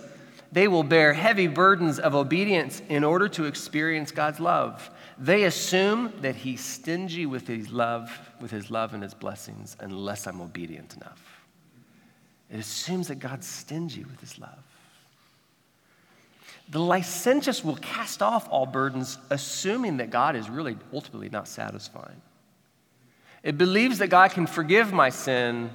They 0.50 0.66
will 0.66 0.82
bear 0.82 1.12
heavy 1.12 1.46
burdens 1.46 1.98
of 1.98 2.14
obedience 2.14 2.80
in 2.88 3.04
order 3.04 3.28
to 3.28 3.44
experience 3.44 4.10
God's 4.10 4.40
love. 4.40 4.90
They 5.18 5.44
assume 5.44 6.12
that 6.22 6.36
he's 6.36 6.64
stingy 6.64 7.26
with 7.26 7.46
his 7.46 7.70
love, 7.70 8.10
with 8.40 8.50
his 8.50 8.70
love 8.70 8.94
and 8.94 9.02
his 9.02 9.14
blessings 9.14 9.76
unless 9.80 10.26
I'm 10.26 10.40
obedient 10.40 10.96
enough. 10.96 11.44
It 12.50 12.60
assumes 12.60 13.08
that 13.08 13.16
God's 13.16 13.46
stingy 13.46 14.04
with 14.04 14.20
his 14.20 14.38
love. 14.38 14.62
The 16.70 16.80
licentious 16.80 17.64
will 17.64 17.76
cast 17.76 18.22
off 18.22 18.48
all 18.50 18.66
burdens, 18.66 19.18
assuming 19.30 19.98
that 19.98 20.10
God 20.10 20.36
is 20.36 20.48
really 20.48 20.76
ultimately 20.92 21.28
not 21.28 21.48
satisfying. 21.48 22.20
It 23.42 23.56
believes 23.56 23.98
that 23.98 24.08
God 24.08 24.32
can 24.32 24.46
forgive 24.46 24.92
my 24.92 25.10
sin, 25.10 25.70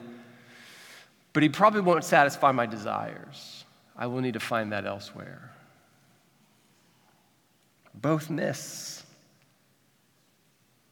but 1.32 1.44
he 1.44 1.50
probably 1.50 1.82
won't 1.82 2.04
satisfy 2.04 2.52
my 2.52 2.66
desires. 2.66 3.53
I 3.96 4.08
will 4.08 4.22
need 4.22 4.34
to 4.34 4.40
find 4.40 4.72
that 4.72 4.86
elsewhere. 4.86 5.52
Both 7.94 8.30
miss. 8.30 9.04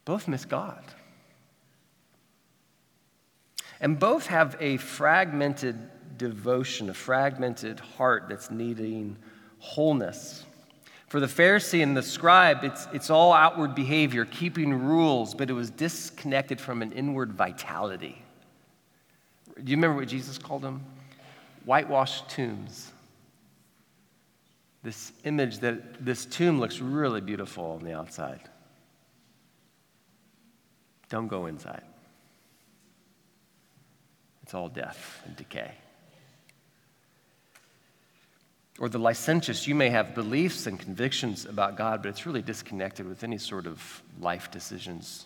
Both 0.06 0.28
miss 0.28 0.46
God. 0.46 0.84
And 3.80 4.00
both 4.00 4.28
have 4.28 4.56
a 4.60 4.78
fragmented 4.78 5.78
devotion, 6.18 6.90
a 6.90 6.94
fragmented 6.94 7.80
heart 7.80 8.26
that's 8.30 8.52
needing 8.52 9.18
wholeness. 9.58 10.46
For 11.08 11.20
the 11.20 11.28
Pharisee 11.28 11.82
and 11.84 11.98
the 11.98 12.04
scribe, 12.04 12.64
it's, 12.64 12.88
it's 12.94 13.10
all 13.10 13.34
outward 13.34 13.74
behavior, 13.76 14.26
keeping 14.26 14.74
rules, 14.74 15.34
but 15.34 15.50
it 15.50 15.54
was 15.54 15.70
disconnected 15.72 16.62
from 16.62 16.82
an 16.82 16.92
inward 16.92 17.34
vitality. 17.34 18.22
Do 19.62 19.70
you 19.70 19.76
remember 19.76 19.98
what 19.98 20.08
Jesus 20.08 20.38
called 20.38 20.62
them? 20.62 20.86
Whitewashed 21.66 22.30
tombs. 22.30 22.92
This 24.84 25.12
image 25.24 25.60
that 25.60 26.04
this 26.04 26.26
tomb 26.26 26.60
looks 26.60 26.80
really 26.80 27.22
beautiful 27.22 27.78
on 27.80 27.84
the 27.84 27.94
outside. 27.94 28.42
Don't 31.10 31.28
go 31.28 31.46
inside. 31.46 31.84
It's 34.44 34.54
all 34.54 34.70
death 34.70 35.22
and 35.26 35.36
decay. 35.36 35.72
Or 38.80 38.90
the 38.90 38.98
licentious, 38.98 39.68
you 39.68 39.76
may 39.76 39.90
have 39.90 40.16
beliefs 40.16 40.66
and 40.66 40.80
convictions 40.80 41.46
about 41.46 41.78
God, 41.78 42.02
but 42.02 42.10
it's 42.10 42.26
really 42.26 42.42
disconnected 42.42 43.08
with 43.08 43.24
any 43.24 43.38
sort 43.38 43.68
of 43.68 44.02
life 44.20 44.50
decisions. 44.50 45.26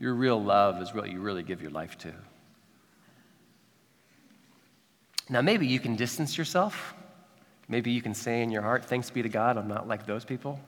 Your 0.00 0.14
real 0.14 0.42
love 0.42 0.80
is 0.80 0.94
what 0.94 1.10
you 1.10 1.20
really 1.20 1.42
give 1.42 1.60
your 1.60 1.70
life 1.70 1.98
to. 1.98 2.12
Now, 5.32 5.40
maybe 5.40 5.66
you 5.66 5.80
can 5.80 5.96
distance 5.96 6.36
yourself. 6.36 6.94
Maybe 7.66 7.90
you 7.90 8.02
can 8.02 8.12
say 8.12 8.42
in 8.42 8.50
your 8.50 8.60
heart, 8.60 8.84
Thanks 8.84 9.08
be 9.08 9.22
to 9.22 9.30
God, 9.30 9.56
I'm 9.56 9.66
not 9.66 9.88
like 9.88 10.04
those 10.04 10.26
people. 10.26 10.60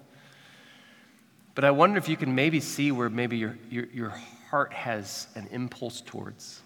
But 1.55 1.65
I 1.65 1.71
wonder 1.71 1.99
if 1.99 2.09
you 2.09 2.17
can 2.17 2.35
maybe 2.35 2.61
see 2.61 2.91
where 2.91 3.11
maybe 3.11 3.37
your, 3.37 3.59
your, 3.71 3.85
your 3.93 4.15
heart 4.49 4.73
has 4.73 5.29
an 5.35 5.49
impulse 5.51 6.01
towards. 6.01 6.63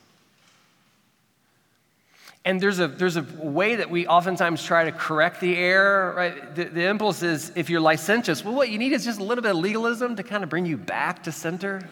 And 2.45 2.61
there's 2.61 2.79
a, 2.79 2.87
there's 2.87 3.17
a 3.17 3.27
way 3.37 3.75
that 3.75 3.91
we 3.91 4.07
oftentimes 4.07 4.63
try 4.63 4.85
to 4.85 4.93
correct 4.93 5.41
the 5.41 5.57
error, 5.57 6.15
right? 6.15 6.55
The, 6.55 6.65
the 6.67 6.87
impulse 6.87 7.25
is 7.25 7.51
if 7.57 7.69
you're 7.69 7.81
licentious, 7.81 8.45
well, 8.45 8.55
what 8.55 8.71
you 8.71 8.79
need 8.79 8.93
is 8.93 9.05
just 9.05 9.19
a 9.19 9.25
little 9.25 9.43
bit 9.43 9.51
of 9.51 9.57
legalism 9.57 10.15
to 10.15 10.23
kind 10.23 10.45
of 10.45 10.49
bring 10.49 10.67
you 10.67 10.77
back 10.77 11.25
to 11.25 11.33
center. 11.33 11.87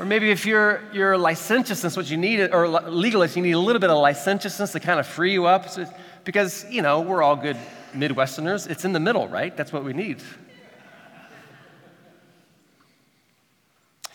Or 0.00 0.06
maybe 0.06 0.30
if 0.30 0.46
you're, 0.46 0.80
you're 0.94 1.18
licentiousness, 1.18 1.94
what 1.94 2.10
you 2.10 2.16
need, 2.16 2.40
or 2.54 2.66
legalist, 2.68 3.36
you 3.36 3.42
need 3.42 3.52
a 3.52 3.58
little 3.58 3.80
bit 3.80 3.90
of 3.90 3.98
licentiousness 3.98 4.72
to 4.72 4.80
kind 4.80 4.98
of 4.98 5.06
free 5.06 5.34
you 5.34 5.44
up. 5.44 5.68
So, 5.68 5.84
because, 6.24 6.64
you 6.70 6.80
know, 6.80 7.02
we're 7.02 7.22
all 7.22 7.36
good 7.36 7.58
Midwesterners. 7.92 8.66
It's 8.66 8.86
in 8.86 8.94
the 8.94 8.98
middle, 8.98 9.28
right? 9.28 9.54
That's 9.54 9.74
what 9.74 9.84
we 9.84 9.92
need. 9.92 10.22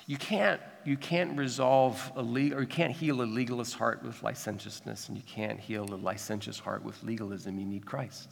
You 0.08 0.18
can't, 0.18 0.60
you 0.86 0.98
can't 0.98 1.38
resolve 1.38 2.12
a 2.16 2.22
legal, 2.24 2.58
or 2.58 2.62
you 2.62 2.68
can't 2.68 2.92
heal 2.92 3.22
a 3.22 3.28
legalist 3.28 3.76
heart 3.76 4.02
with 4.02 4.24
licentiousness, 4.24 5.08
and 5.10 5.16
you 5.16 5.24
can't 5.28 5.60
heal 5.60 5.84
a 5.94 5.98
licentious 5.98 6.58
heart 6.58 6.84
with 6.84 7.04
legalism. 7.04 7.60
You 7.60 7.66
need 7.66 7.86
Christ. 7.86 8.32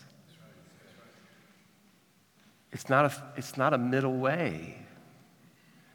It's 2.71 2.89
not 2.89 3.05
a, 3.05 3.23
it's 3.37 3.57
not 3.57 3.75
a 3.75 3.77
middle 3.77 4.17
way 4.17 4.79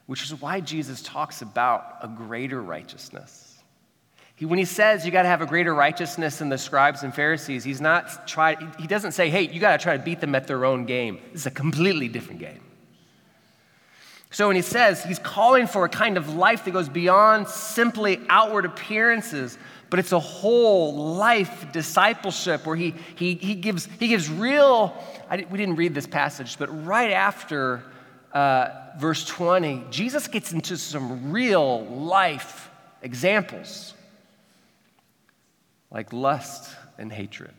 which 0.09 0.23
is 0.23 0.41
why 0.41 0.59
Jesus 0.59 1.03
talks 1.03 1.43
about 1.43 1.99
a 2.01 2.09
greater 2.09 2.63
righteousness. 2.63 3.59
He, 4.37 4.47
when 4.47 4.59
he 4.59 4.65
says 4.65 5.05
you 5.05 5.13
got 5.13 5.25
to 5.25 5.29
have 5.29 5.43
a 5.43 5.47
greater 5.47 5.75
righteousness 5.75 6.39
than 6.39 6.49
the 6.49 6.57
scribes 6.57 7.03
and 7.03 7.15
Pharisees, 7.15 7.63
he's 7.63 7.83
not 7.83 8.27
try, 8.27 8.57
he 8.79 8.87
doesn't 8.87 9.13
say, 9.13 9.29
hey, 9.29 9.43
you 9.43 9.61
got 9.61 9.79
to 9.79 9.83
try 9.83 9.99
to 9.99 10.03
beat 10.03 10.21
them 10.21 10.35
at 10.35 10.47
their 10.47 10.65
own 10.65 10.87
game. 10.87 11.19
This 11.33 11.43
is 11.43 11.47
a 11.47 11.51
completely 11.51 12.09
different 12.09 12.41
game. 12.41 12.63
So 14.31 14.47
when 14.47 14.57
he 14.57 14.63
says 14.63 15.05
he's 15.05 15.19
calling 15.19 15.67
for 15.67 15.85
a 15.85 15.91
kind 15.91 16.17
of 16.17 16.35
life 16.35 16.65
that 16.65 16.71
goes 16.71 16.89
beyond 16.89 17.47
simply 17.47 18.19
outward 18.31 18.65
appearances, 18.65 19.59
but 19.91 19.99
it's 19.99 20.13
a 20.13 20.19
whole 20.19 21.17
life 21.17 21.71
discipleship 21.71 22.65
where 22.65 22.77
he, 22.77 22.95
he, 23.17 23.35
he, 23.35 23.55
gives, 23.55 23.87
he 24.01 24.09
gives 24.09 24.31
real, 24.31 24.97
I, 25.29 25.45
we 25.51 25.59
didn't 25.59 25.77
read 25.77 25.93
this 25.93 26.07
passage, 26.07 26.59
but 26.59 26.87
right 26.87 27.11
after 27.11 27.83
uh, 28.33 28.69
verse 28.99 29.25
20, 29.27 29.85
Jesus 29.91 30.29
gets 30.29 30.53
into 30.53 30.77
some 30.77 31.33
real 31.33 31.85
life 31.87 32.71
examples 33.03 33.95
like 35.91 36.13
lust 36.13 36.75
and 36.99 37.13
hatred. 37.13 37.53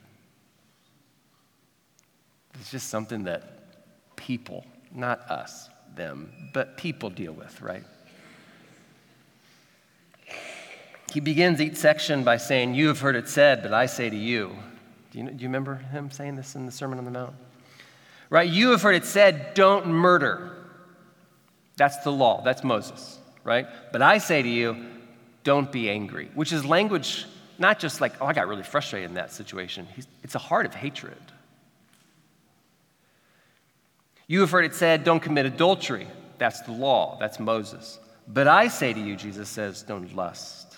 It's 2.60 2.72
just 2.72 2.90
something 2.90 3.24
that 3.24 4.16
people, 4.16 4.66
not 4.94 5.20
us, 5.30 5.70
them, 5.96 6.32
but 6.54 6.78
people 6.78 7.10
deal 7.10 7.34
with, 7.34 7.62
right? 7.62 7.84
He 11.14 11.20
begins 11.20 11.60
each 11.60 11.76
section 11.76 12.24
by 12.24 12.38
saying, 12.38 12.76
You 12.76 12.88
have 12.90 13.00
heard 13.00 13.16
it 13.16 13.28
said, 13.28 13.64
but 13.64 13.74
I 13.74 13.88
say 13.88 14.10
to 14.10 14.16
you. 14.16 14.56
Do 15.12 15.20
you, 15.20 15.26
do 15.26 15.42
you 15.42 15.48
remember 15.48 15.76
him 15.76 16.12
saying 16.12 16.36
this 16.36 16.56
in 16.56 16.66
the 16.66 16.72
Sermon 16.72 17.00
on 17.00 17.06
the 17.06 17.12
Mount? 17.12 17.34
Right? 18.30 18.48
You 18.48 18.70
have 18.72 18.84
heard 18.84 18.96
it 18.96 19.06
said, 19.06 19.54
Don't 19.56 19.88
murder. 19.88 20.59
That's 21.80 22.04
the 22.04 22.12
law, 22.12 22.42
that's 22.44 22.62
Moses, 22.62 23.18
right? 23.46 23.66
But 23.94 24.02
I 24.02 24.18
say 24.18 24.42
to 24.42 24.50
you, 24.50 24.86
don't 25.46 25.72
be 25.72 25.90
angry, 25.90 26.30
which 26.34 26.52
is 26.52 26.66
language 26.66 27.26
not 27.58 27.80
just 27.80 28.02
like, 28.02 28.12
oh, 28.20 28.26
I 28.26 28.34
got 28.34 28.50
really 28.50 28.64
frustrated 28.64 29.10
in 29.10 29.16
that 29.16 29.32
situation. 29.32 29.88
it's 30.22 30.36
a 30.36 30.40
heart 30.40 30.66
of 30.66 30.76
hatred. 30.76 31.18
You 34.28 34.42
have 34.42 34.52
heard 34.52 34.66
it 34.66 34.76
said, 34.76 35.06
don't 35.06 35.22
commit 35.22 35.46
adultery. 35.46 36.08
That's 36.38 36.60
the 36.64 36.74
law, 36.74 37.16
that's 37.18 37.40
Moses. 37.40 37.98
But 38.28 38.50
I 38.50 38.68
say 38.68 38.92
to 38.92 39.00
you, 39.00 39.16
Jesus 39.16 39.48
says, 39.48 39.82
don't 39.82 40.14
lust. 40.14 40.76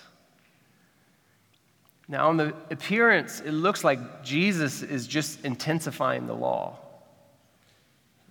Now, 2.06 2.28
on 2.28 2.36
the 2.36 2.54
appearance, 2.70 3.40
it 3.40 3.50
looks 3.50 3.82
like 3.82 4.22
Jesus 4.22 4.82
is 4.82 5.08
just 5.08 5.44
intensifying 5.44 6.28
the 6.28 6.34
law. 6.34 6.78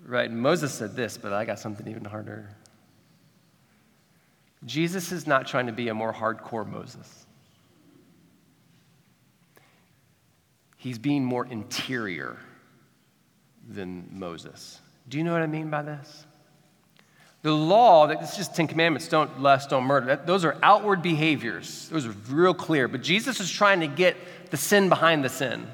Right? 0.05 0.31
Moses 0.31 0.73
said 0.73 0.95
this, 0.95 1.17
but 1.17 1.33
I 1.33 1.45
got 1.45 1.59
something 1.59 1.87
even 1.87 2.05
harder. 2.05 2.49
Jesus 4.65 5.11
is 5.11 5.25
not 5.25 5.47
trying 5.47 5.67
to 5.67 5.71
be 5.71 5.87
a 5.89 5.93
more 5.93 6.13
hardcore 6.13 6.69
Moses. 6.69 7.25
He's 10.77 10.97
being 10.97 11.23
more 11.23 11.45
interior 11.45 12.37
than 13.67 14.09
Moses. 14.11 14.79
Do 15.07 15.17
you 15.17 15.23
know 15.23 15.33
what 15.33 15.41
I 15.41 15.47
mean 15.47 15.69
by 15.69 15.83
this? 15.83 16.25
The 17.43 17.51
law, 17.51 18.07
that 18.07 18.21
it's 18.21 18.37
just 18.37 18.55
Ten 18.55 18.67
Commandments 18.67 19.07
don't 19.07 19.41
lust, 19.41 19.71
don't 19.71 19.83
murder. 19.85 20.07
That, 20.07 20.27
those 20.27 20.45
are 20.45 20.57
outward 20.61 21.01
behaviors. 21.01 21.89
Those 21.89 22.05
are 22.05 22.13
real 22.29 22.53
clear. 22.53 22.87
But 22.87 23.01
Jesus 23.01 23.39
is 23.39 23.49
trying 23.49 23.79
to 23.79 23.87
get 23.87 24.15
the 24.51 24.57
sin 24.57 24.89
behind 24.89 25.23
the 25.23 25.29
sin. 25.29 25.67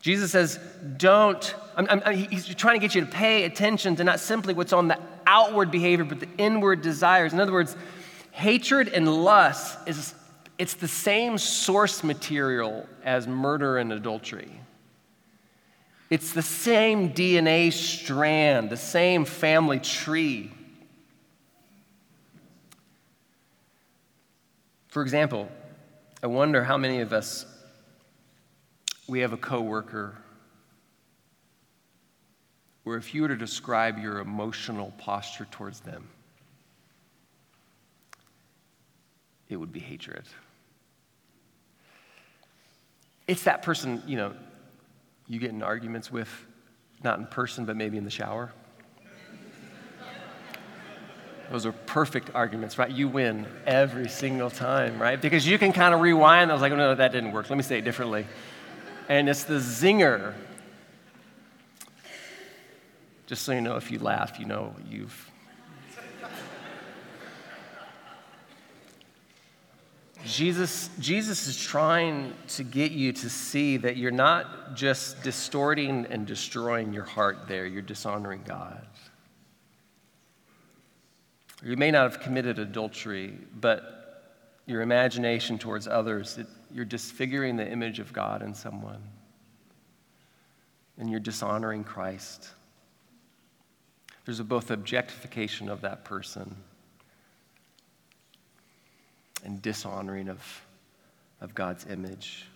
Jesus 0.00 0.30
says, 0.30 0.60
don't, 0.96 1.54
I'm, 1.76 2.00
I'm, 2.04 2.14
he's 2.14 2.46
trying 2.54 2.78
to 2.78 2.86
get 2.86 2.94
you 2.94 3.00
to 3.00 3.06
pay 3.06 3.44
attention 3.44 3.96
to 3.96 4.04
not 4.04 4.20
simply 4.20 4.54
what's 4.54 4.72
on 4.72 4.88
the 4.88 4.98
outward 5.26 5.70
behavior, 5.70 6.04
but 6.04 6.20
the 6.20 6.28
inward 6.38 6.82
desires. 6.82 7.32
In 7.32 7.40
other 7.40 7.52
words, 7.52 7.76
hatred 8.30 8.88
and 8.88 9.24
lust 9.24 9.78
is 9.86 10.14
it's 10.58 10.74
the 10.74 10.88
same 10.88 11.38
source 11.38 12.02
material 12.02 12.86
as 13.04 13.28
murder 13.28 13.78
and 13.78 13.92
adultery. 13.92 14.60
It's 16.10 16.32
the 16.32 16.42
same 16.42 17.12
DNA 17.12 17.72
strand, 17.72 18.70
the 18.70 18.76
same 18.76 19.24
family 19.24 19.78
tree. 19.78 20.50
For 24.88 25.02
example, 25.02 25.48
I 26.22 26.26
wonder 26.26 26.64
how 26.64 26.76
many 26.76 27.00
of 27.00 27.12
us 27.12 27.46
we 29.08 29.20
have 29.20 29.32
a 29.32 29.38
coworker 29.38 30.16
where 32.84 32.96
if 32.96 33.14
you 33.14 33.22
were 33.22 33.28
to 33.28 33.36
describe 33.36 33.98
your 33.98 34.18
emotional 34.18 34.92
posture 34.98 35.46
towards 35.50 35.80
them, 35.80 36.06
it 39.48 39.56
would 39.56 39.72
be 39.72 39.80
hatred. 39.80 40.24
It's 43.26 43.42
that 43.44 43.62
person, 43.62 44.02
you 44.06 44.16
know, 44.16 44.34
you 45.26 45.38
get 45.38 45.50
in 45.50 45.62
arguments 45.62 46.12
with, 46.12 46.28
not 47.02 47.18
in 47.18 47.26
person, 47.26 47.64
but 47.64 47.76
maybe 47.76 47.96
in 47.96 48.04
the 48.04 48.10
shower. 48.10 48.52
Those 51.50 51.64
are 51.64 51.72
perfect 51.72 52.30
arguments, 52.34 52.76
right? 52.76 52.90
You 52.90 53.08
win 53.08 53.46
every 53.66 54.08
single 54.08 54.50
time, 54.50 55.00
right? 55.00 55.20
Because 55.20 55.46
you 55.46 55.58
can 55.58 55.72
kind 55.72 55.94
of 55.94 56.00
rewind. 56.02 56.50
I 56.50 56.54
was 56.54 56.60
like, 56.60 56.72
oh, 56.72 56.76
no, 56.76 56.94
that 56.94 57.10
didn't 57.10 57.32
work. 57.32 57.48
Let 57.48 57.56
me 57.56 57.62
say 57.62 57.78
it 57.78 57.84
differently. 57.84 58.26
And 59.08 59.28
it's 59.28 59.44
the 59.44 59.54
zinger. 59.54 60.34
Just 63.26 63.42
so 63.42 63.52
you 63.52 63.60
know, 63.60 63.76
if 63.76 63.90
you 63.90 63.98
laugh, 63.98 64.38
you 64.38 64.44
know 64.44 64.74
you've. 64.88 65.30
Jesus, 70.24 70.90
Jesus 70.98 71.46
is 71.46 71.56
trying 71.56 72.34
to 72.48 72.64
get 72.64 72.92
you 72.92 73.12
to 73.12 73.30
see 73.30 73.78
that 73.78 73.96
you're 73.96 74.10
not 74.10 74.74
just 74.74 75.22
distorting 75.22 76.06
and 76.10 76.26
destroying 76.26 76.92
your 76.92 77.04
heart 77.04 77.48
there, 77.48 77.66
you're 77.66 77.80
dishonoring 77.80 78.42
God. 78.46 78.86
You 81.64 81.76
may 81.76 81.90
not 81.90 82.10
have 82.10 82.20
committed 82.20 82.58
adultery, 82.58 83.38
but 83.58 84.44
your 84.66 84.82
imagination 84.82 85.58
towards 85.58 85.88
others, 85.88 86.36
it, 86.38 86.46
you're 86.72 86.84
disfiguring 86.84 87.56
the 87.56 87.68
image 87.68 87.98
of 87.98 88.12
God 88.12 88.42
in 88.42 88.54
someone. 88.54 89.02
And 90.98 91.08
you're 91.10 91.20
dishonoring 91.20 91.84
Christ. 91.84 92.48
There's 94.24 94.40
both 94.40 94.70
objectification 94.70 95.68
of 95.68 95.80
that 95.82 96.04
person 96.04 96.56
and 99.44 99.62
dishonoring 99.62 100.28
of, 100.28 100.42
of 101.40 101.54
God's 101.54 101.86
image. 101.86 102.46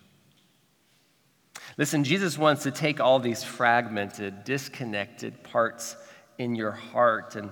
Listen, 1.77 2.03
Jesus 2.03 2.37
wants 2.37 2.63
to 2.63 2.71
take 2.71 2.99
all 2.99 3.19
these 3.19 3.43
fragmented, 3.43 4.43
disconnected 4.43 5.41
parts 5.43 5.95
in 6.37 6.55
your 6.55 6.71
heart 6.71 7.35
and 7.35 7.49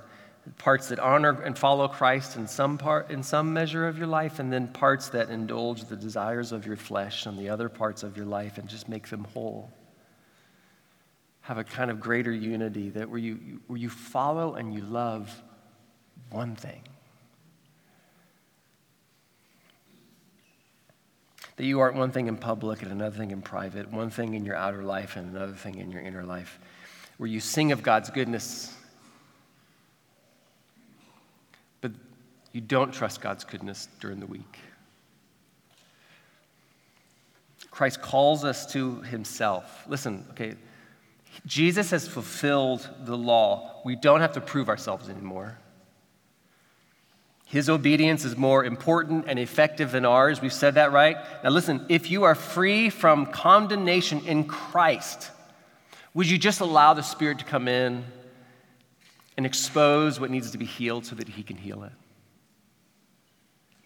parts 0.57 0.89
that 0.89 0.99
honor 0.99 1.41
and 1.41 1.57
follow 1.57 1.87
Christ 1.87 2.35
in 2.35 2.47
some 2.47 2.77
part 2.77 3.11
in 3.11 3.21
some 3.21 3.53
measure 3.53 3.87
of 3.87 3.97
your 3.97 4.07
life 4.07 4.39
and 4.39 4.51
then 4.51 4.67
parts 4.67 5.09
that 5.09 5.29
indulge 5.29 5.85
the 5.85 5.95
desires 5.95 6.51
of 6.51 6.65
your 6.65 6.77
flesh 6.77 7.25
and 7.25 7.37
the 7.37 7.49
other 7.49 7.69
parts 7.69 8.03
of 8.03 8.17
your 8.17 8.25
life 8.25 8.57
and 8.57 8.67
just 8.67 8.89
make 8.89 9.07
them 9.09 9.25
whole. 9.33 9.71
Have 11.41 11.57
a 11.57 11.63
kind 11.63 11.91
of 11.91 11.99
greater 11.99 12.31
unity 12.31 12.89
that 12.89 13.09
where 13.09 13.19
you 13.19 13.59
where 13.67 13.77
you 13.77 13.89
follow 13.89 14.55
and 14.55 14.73
you 14.73 14.81
love 14.81 15.31
one 16.31 16.55
thing. 16.55 16.81
That 21.57 21.65
you 21.65 21.79
aren't 21.81 21.97
one 21.97 22.11
thing 22.11 22.27
in 22.27 22.37
public 22.37 22.81
and 22.81 22.91
another 22.91 23.15
thing 23.15 23.29
in 23.29 23.43
private 23.43 23.91
one 23.91 24.09
thing 24.09 24.33
in 24.33 24.43
your 24.43 24.55
outer 24.55 24.81
life 24.81 25.17
and 25.17 25.35
another 25.35 25.53
thing 25.53 25.75
in 25.75 25.91
your 25.91 26.01
inner 26.01 26.23
life. 26.23 26.59
Where 27.17 27.27
you 27.27 27.39
sing 27.39 27.71
of 27.71 27.83
God's 27.83 28.09
goodness 28.09 28.75
you 32.53 32.61
don't 32.61 32.93
trust 32.93 33.21
God's 33.21 33.43
goodness 33.43 33.87
during 33.99 34.19
the 34.19 34.25
week. 34.25 34.59
Christ 37.69 38.01
calls 38.01 38.43
us 38.43 38.65
to 38.73 39.01
himself. 39.01 39.85
Listen, 39.87 40.25
okay, 40.31 40.55
Jesus 41.45 41.91
has 41.91 42.07
fulfilled 42.07 42.87
the 43.05 43.17
law. 43.17 43.81
We 43.85 43.95
don't 43.95 44.19
have 44.19 44.33
to 44.33 44.41
prove 44.41 44.67
ourselves 44.67 45.09
anymore. 45.09 45.57
His 47.45 47.69
obedience 47.69 48.23
is 48.23 48.37
more 48.37 48.63
important 48.63 49.25
and 49.27 49.37
effective 49.37 49.91
than 49.91 50.05
ours. 50.05 50.41
We've 50.41 50.53
said 50.53 50.75
that, 50.75 50.91
right? 50.91 51.17
Now, 51.43 51.49
listen, 51.49 51.85
if 51.89 52.09
you 52.09 52.23
are 52.23 52.35
free 52.35 52.89
from 52.89 53.25
condemnation 53.25 54.21
in 54.25 54.45
Christ, 54.45 55.31
would 56.13 56.29
you 56.29 56.37
just 56.37 56.61
allow 56.61 56.93
the 56.93 57.03
Spirit 57.03 57.39
to 57.39 57.45
come 57.45 57.67
in 57.67 58.05
and 59.35 59.45
expose 59.45 60.19
what 60.19 60.29
needs 60.29 60.51
to 60.51 60.57
be 60.57 60.65
healed 60.65 61.05
so 61.05 61.15
that 61.15 61.27
He 61.27 61.43
can 61.43 61.57
heal 61.57 61.83
it? 61.83 61.91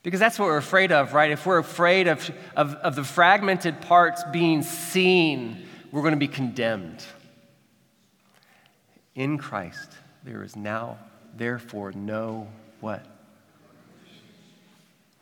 Because 0.06 0.20
that's 0.20 0.38
what 0.38 0.46
we're 0.46 0.58
afraid 0.58 0.92
of, 0.92 1.16
right? 1.16 1.32
If 1.32 1.48
we're 1.48 1.58
afraid 1.58 2.08
of, 2.08 2.30
of, 2.56 2.76
of 2.76 2.96
the 2.96 3.04
fragmented 3.04 3.82
parts 3.82 4.24
being 4.32 4.62
seen, 4.62 5.66
we're 5.92 6.04
going 6.04 6.14
to 6.14 6.20
be 6.20 6.28
condemned. 6.28 7.04
In 9.16 9.40
Christ, 9.40 9.94
there 10.24 10.44
is 10.44 10.56
now, 10.56 11.00
therefore, 11.36 11.92
no 11.92 12.48
what? 12.82 13.04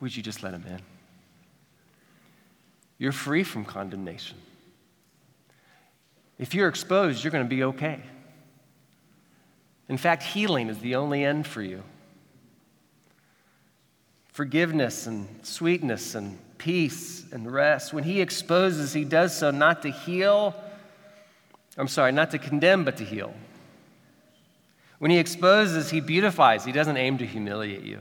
Would 0.00 0.14
you 0.14 0.22
just 0.22 0.42
let 0.42 0.52
him 0.52 0.66
in? 0.68 0.82
You're 2.98 3.12
free 3.12 3.42
from 3.42 3.64
condemnation. 3.64 4.36
If 6.38 6.54
you're 6.54 6.68
exposed, 6.68 7.24
you're 7.24 7.30
going 7.30 7.46
to 7.46 7.48
be 7.48 7.64
okay. 7.64 8.02
In 9.88 9.96
fact, 9.96 10.22
healing 10.22 10.68
is 10.68 10.78
the 10.80 10.96
only 10.96 11.24
end 11.24 11.46
for 11.46 11.62
you 11.62 11.82
forgiveness 14.34 15.06
and 15.06 15.28
sweetness 15.42 16.16
and 16.16 16.36
peace 16.58 17.24
and 17.30 17.50
rest. 17.50 17.92
When 17.92 18.02
he 18.02 18.20
exposes, 18.20 18.92
he 18.92 19.04
does 19.04 19.34
so 19.34 19.52
not 19.52 19.82
to 19.82 19.90
heal, 19.90 20.56
I'm 21.78 21.86
sorry, 21.86 22.10
not 22.10 22.32
to 22.32 22.38
condemn, 22.38 22.84
but 22.84 22.96
to 22.96 23.04
heal. 23.04 23.32
When 24.98 25.12
he 25.12 25.18
exposes, 25.18 25.88
he 25.88 26.00
beautifies. 26.00 26.64
He 26.64 26.72
doesn't 26.72 26.96
aim 26.96 27.18
to 27.18 27.26
humiliate 27.26 27.84
you, 27.84 28.00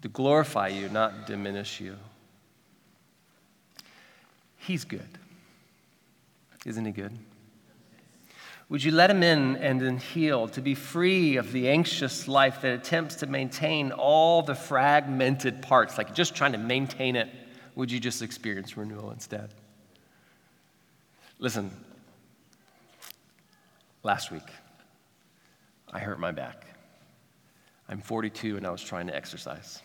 to 0.00 0.08
glorify 0.08 0.68
you, 0.68 0.88
not 0.88 1.26
diminish 1.26 1.78
you. 1.78 1.96
He's 4.56 4.84
good. 4.84 5.18
Isn't 6.64 6.86
he 6.86 6.92
good? 6.92 7.12
Would 8.68 8.82
you 8.82 8.90
let 8.90 9.10
him 9.10 9.22
in 9.22 9.56
and 9.56 9.80
then 9.80 9.98
heal, 9.98 10.48
to 10.48 10.60
be 10.60 10.74
free 10.74 11.36
of 11.36 11.52
the 11.52 11.68
anxious 11.68 12.26
life 12.26 12.62
that 12.62 12.74
attempts 12.74 13.16
to 13.16 13.26
maintain 13.26 13.92
all 13.92 14.42
the 14.42 14.56
fragmented 14.56 15.62
parts, 15.62 15.96
like 15.96 16.14
just 16.14 16.34
trying 16.34 16.52
to 16.52 16.58
maintain 16.58 17.14
it? 17.14 17.28
Would 17.76 17.92
you 17.92 18.00
just 18.00 18.22
experience 18.22 18.76
renewal 18.76 19.12
instead? 19.12 19.50
Listen, 21.38 21.70
last 24.02 24.32
week, 24.32 24.48
I 25.92 26.00
hurt 26.00 26.18
my 26.18 26.32
back. 26.32 26.66
I'm 27.88 28.00
42 28.00 28.56
and 28.56 28.66
I 28.66 28.70
was 28.70 28.82
trying 28.82 29.06
to 29.06 29.14
exercise. 29.14 29.80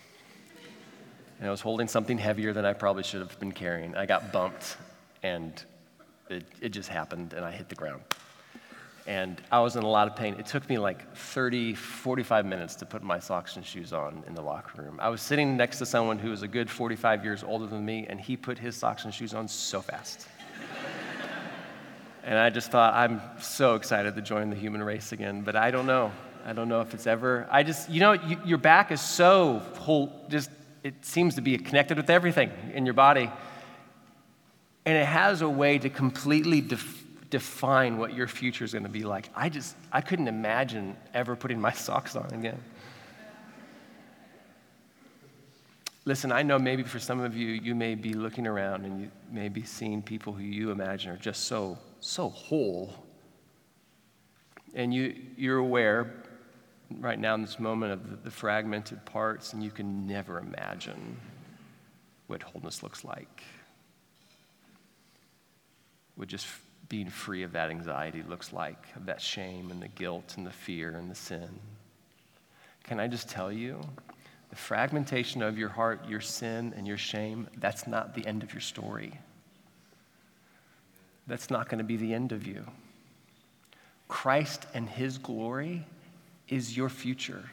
And 1.37 1.47
I 1.47 1.51
was 1.51 1.61
holding 1.61 1.87
something 1.87 2.17
heavier 2.17 2.51
than 2.51 2.65
I 2.65 2.73
probably 2.73 3.03
should 3.03 3.21
have 3.21 3.39
been 3.39 3.51
carrying. 3.51 3.95
I 3.95 4.07
got 4.07 4.31
bumped 4.31 4.77
and 5.21 5.63
it, 6.31 6.45
it 6.61 6.69
just 6.69 6.89
happened 6.89 7.33
and 7.33 7.45
I 7.45 7.51
hit 7.51 7.69
the 7.69 7.75
ground 7.75 8.01
and 9.07 9.41
I 9.51 9.59
was 9.59 9.75
in 9.75 9.83
a 9.83 9.87
lot 9.87 10.07
of 10.07 10.15
pain. 10.15 10.35
It 10.37 10.45
took 10.45 10.67
me 10.69 10.77
like 10.77 11.15
30, 11.15 11.73
45 11.73 12.45
minutes 12.45 12.75
to 12.75 12.85
put 12.85 13.01
my 13.01 13.19
socks 13.19 13.55
and 13.55 13.65
shoes 13.65 13.93
on 13.93 14.23
in 14.27 14.35
the 14.35 14.41
locker 14.41 14.81
room. 14.81 14.99
I 15.01 15.09
was 15.09 15.21
sitting 15.21 15.57
next 15.57 15.79
to 15.79 15.85
someone 15.85 16.19
who 16.19 16.29
was 16.29 16.43
a 16.43 16.47
good 16.47 16.69
45 16.69 17.23
years 17.23 17.43
older 17.43 17.65
than 17.65 17.83
me, 17.83 18.05
and 18.07 18.19
he 18.19 18.37
put 18.37 18.57
his 18.57 18.75
socks 18.75 19.05
and 19.05 19.13
shoes 19.13 19.33
on 19.33 19.47
so 19.47 19.81
fast. 19.81 20.27
and 22.23 22.37
I 22.37 22.49
just 22.49 22.71
thought, 22.71 22.93
I'm 22.93 23.21
so 23.39 23.75
excited 23.75 24.15
to 24.15 24.21
join 24.21 24.49
the 24.49 24.55
human 24.55 24.83
race 24.83 25.11
again, 25.11 25.41
but 25.41 25.55
I 25.55 25.71
don't 25.71 25.87
know. 25.87 26.11
I 26.45 26.53
don't 26.53 26.69
know 26.69 26.81
if 26.81 26.93
it's 26.93 27.07
ever. 27.07 27.47
I 27.51 27.63
just, 27.63 27.89
you 27.89 27.99
know, 27.99 28.13
you, 28.13 28.39
your 28.45 28.57
back 28.57 28.91
is 28.91 29.01
so 29.01 29.59
whole, 29.79 30.25
just, 30.29 30.49
it 30.83 31.05
seems 31.05 31.35
to 31.35 31.41
be 31.41 31.57
connected 31.57 31.97
with 31.97 32.09
everything 32.09 32.51
in 32.73 32.85
your 32.85 32.93
body. 32.93 33.31
And 34.85 34.97
it 34.97 35.05
has 35.05 35.41
a 35.41 35.49
way 35.49 35.77
to 35.77 35.89
completely 35.89 36.61
define 36.61 37.00
define 37.31 37.97
what 37.97 38.13
your 38.13 38.27
future 38.27 38.63
is 38.63 38.73
going 38.73 38.83
to 38.83 38.89
be 38.89 39.03
like. 39.03 39.29
I 39.33 39.49
just, 39.49 39.75
I 39.91 40.01
couldn't 40.01 40.27
imagine 40.27 40.95
ever 41.13 41.35
putting 41.35 41.59
my 41.59 41.71
socks 41.87 42.15
on 42.15 42.31
again. 42.31 42.61
Listen, 46.03 46.31
I 46.31 46.41
know 46.43 46.59
maybe 46.59 46.83
for 46.83 46.99
some 46.99 47.21
of 47.21 47.35
you, 47.35 47.47
you 47.47 47.73
may 47.73 47.95
be 47.95 48.13
looking 48.13 48.47
around 48.47 48.85
and 48.85 49.01
you 49.01 49.11
may 49.31 49.49
be 49.49 49.63
seeing 49.63 50.01
people 50.01 50.33
who 50.33 50.43
you 50.43 50.71
imagine 50.71 51.11
are 51.11 51.17
just 51.17 51.45
so, 51.45 51.77
so 51.99 52.29
whole. 52.29 52.93
And 54.73 54.93
you, 54.93 55.15
you're 55.37 55.59
aware 55.59 56.11
right 56.99 57.19
now 57.19 57.35
in 57.35 57.41
this 57.41 57.59
moment 57.59 57.93
of 57.93 58.09
the, 58.09 58.15
the 58.17 58.31
fragmented 58.31 59.05
parts, 59.05 59.53
and 59.53 59.63
you 59.63 59.71
can 59.71 60.07
never 60.07 60.39
imagine 60.39 61.17
what 62.27 62.41
wholeness 62.41 62.81
looks 62.81 63.05
like. 63.05 63.43
Would 66.17 66.27
just 66.27 66.47
being 66.91 67.10
free 67.10 67.43
of 67.43 67.54
that 67.54 67.69
anxiety 67.69 68.21
looks 68.27 68.51
like, 68.51 68.86
of 68.97 69.06
that 69.06 69.21
shame 69.21 69.71
and 69.71 69.82
the 69.82 69.88
guilt 69.88 70.34
and 70.36 70.45
the 70.45 70.51
fear 70.51 70.97
and 70.97 71.10
the 71.10 71.15
sin. 71.15 71.47
Can 72.84 72.99
I 72.99 73.08
just 73.08 73.30
tell 73.30 73.49
you, 73.49 73.80
the 74.49 74.58
fragmentation 74.58 75.41
of 75.41 75.58
your 75.58 75.69
heart, 75.69 76.06
your 76.06 76.19
sin, 76.19 76.73
and 76.75 76.86
your 76.86 76.97
shame, 76.97 77.47
that's 77.60 77.88
not 77.88 78.13
the 78.13 78.27
end 78.27 78.43
of 78.43 78.54
your 78.54 78.60
story. 78.60 79.17
That's 81.27 81.49
not 81.49 81.69
going 81.69 81.77
to 81.77 81.86
be 81.86 81.95
the 81.95 82.13
end 82.13 82.34
of 82.34 82.45
you. 82.45 82.65
Christ 84.10 84.65
and 84.73 84.89
his 84.89 85.17
glory 85.17 85.86
is 86.49 86.75
your 86.75 86.89
future. 86.89 87.49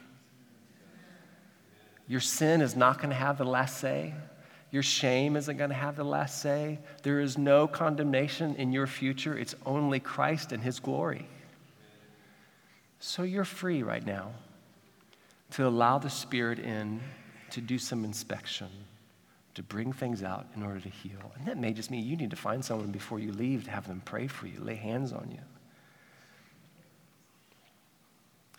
Your 2.09 2.19
sin 2.19 2.59
is 2.59 2.75
not 2.75 2.97
going 2.97 3.11
to 3.11 3.15
have 3.15 3.37
the 3.37 3.45
last 3.45 3.77
say. 3.77 4.13
Your 4.71 4.83
shame 4.83 5.35
isn't 5.35 5.57
going 5.57 5.71
to 5.71 5.75
have 5.75 5.95
the 5.95 6.03
last 6.03 6.41
say. 6.41 6.79
There 7.01 7.19
is 7.19 7.37
no 7.37 7.67
condemnation 7.67 8.55
in 8.55 8.71
your 8.71 8.85
future. 8.85 9.37
It's 9.37 9.55
only 9.65 9.99
Christ 9.99 10.51
and 10.51 10.61
His 10.61 10.79
glory. 10.79 11.27
So 12.99 13.23
you're 13.23 13.45
free 13.45 13.81
right 13.81 14.05
now 14.05 14.31
to 15.51 15.67
allow 15.67 15.97
the 15.97 16.09
Spirit 16.09 16.59
in 16.59 17.01
to 17.51 17.61
do 17.61 17.79
some 17.79 18.05
inspection, 18.05 18.67
to 19.55 19.63
bring 19.63 19.91
things 19.91 20.21
out 20.21 20.45
in 20.55 20.61
order 20.61 20.79
to 20.79 20.89
heal. 20.89 21.31
And 21.37 21.47
that 21.47 21.57
may 21.57 21.73
just 21.73 21.89
mean 21.89 22.05
you 22.05 22.15
need 22.15 22.29
to 22.29 22.35
find 22.35 22.63
someone 22.63 22.91
before 22.91 23.19
you 23.19 23.31
leave 23.31 23.63
to 23.63 23.71
have 23.71 23.87
them 23.87 24.03
pray 24.05 24.27
for 24.27 24.45
you, 24.45 24.59
lay 24.61 24.75
hands 24.75 25.11
on 25.11 25.29
you. 25.31 25.39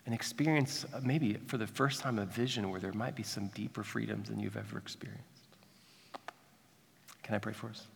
And 0.05 0.13
experience 0.13 0.85
uh, 0.93 0.99
maybe 1.03 1.35
for 1.47 1.57
the 1.57 1.67
first 1.67 2.01
time 2.01 2.19
a 2.19 2.25
vision 2.25 2.69
where 2.69 2.81
there 2.81 2.91
might 2.91 3.15
be 3.15 3.23
some 3.23 3.47
deeper 3.49 3.83
freedoms 3.83 4.27
than 4.27 4.39
you've 4.39 4.57
ever 4.57 4.77
experienced. 4.77 5.30
Can 7.23 7.35
I 7.35 7.39
pray 7.39 7.53
for 7.53 7.67
us? 7.69 7.87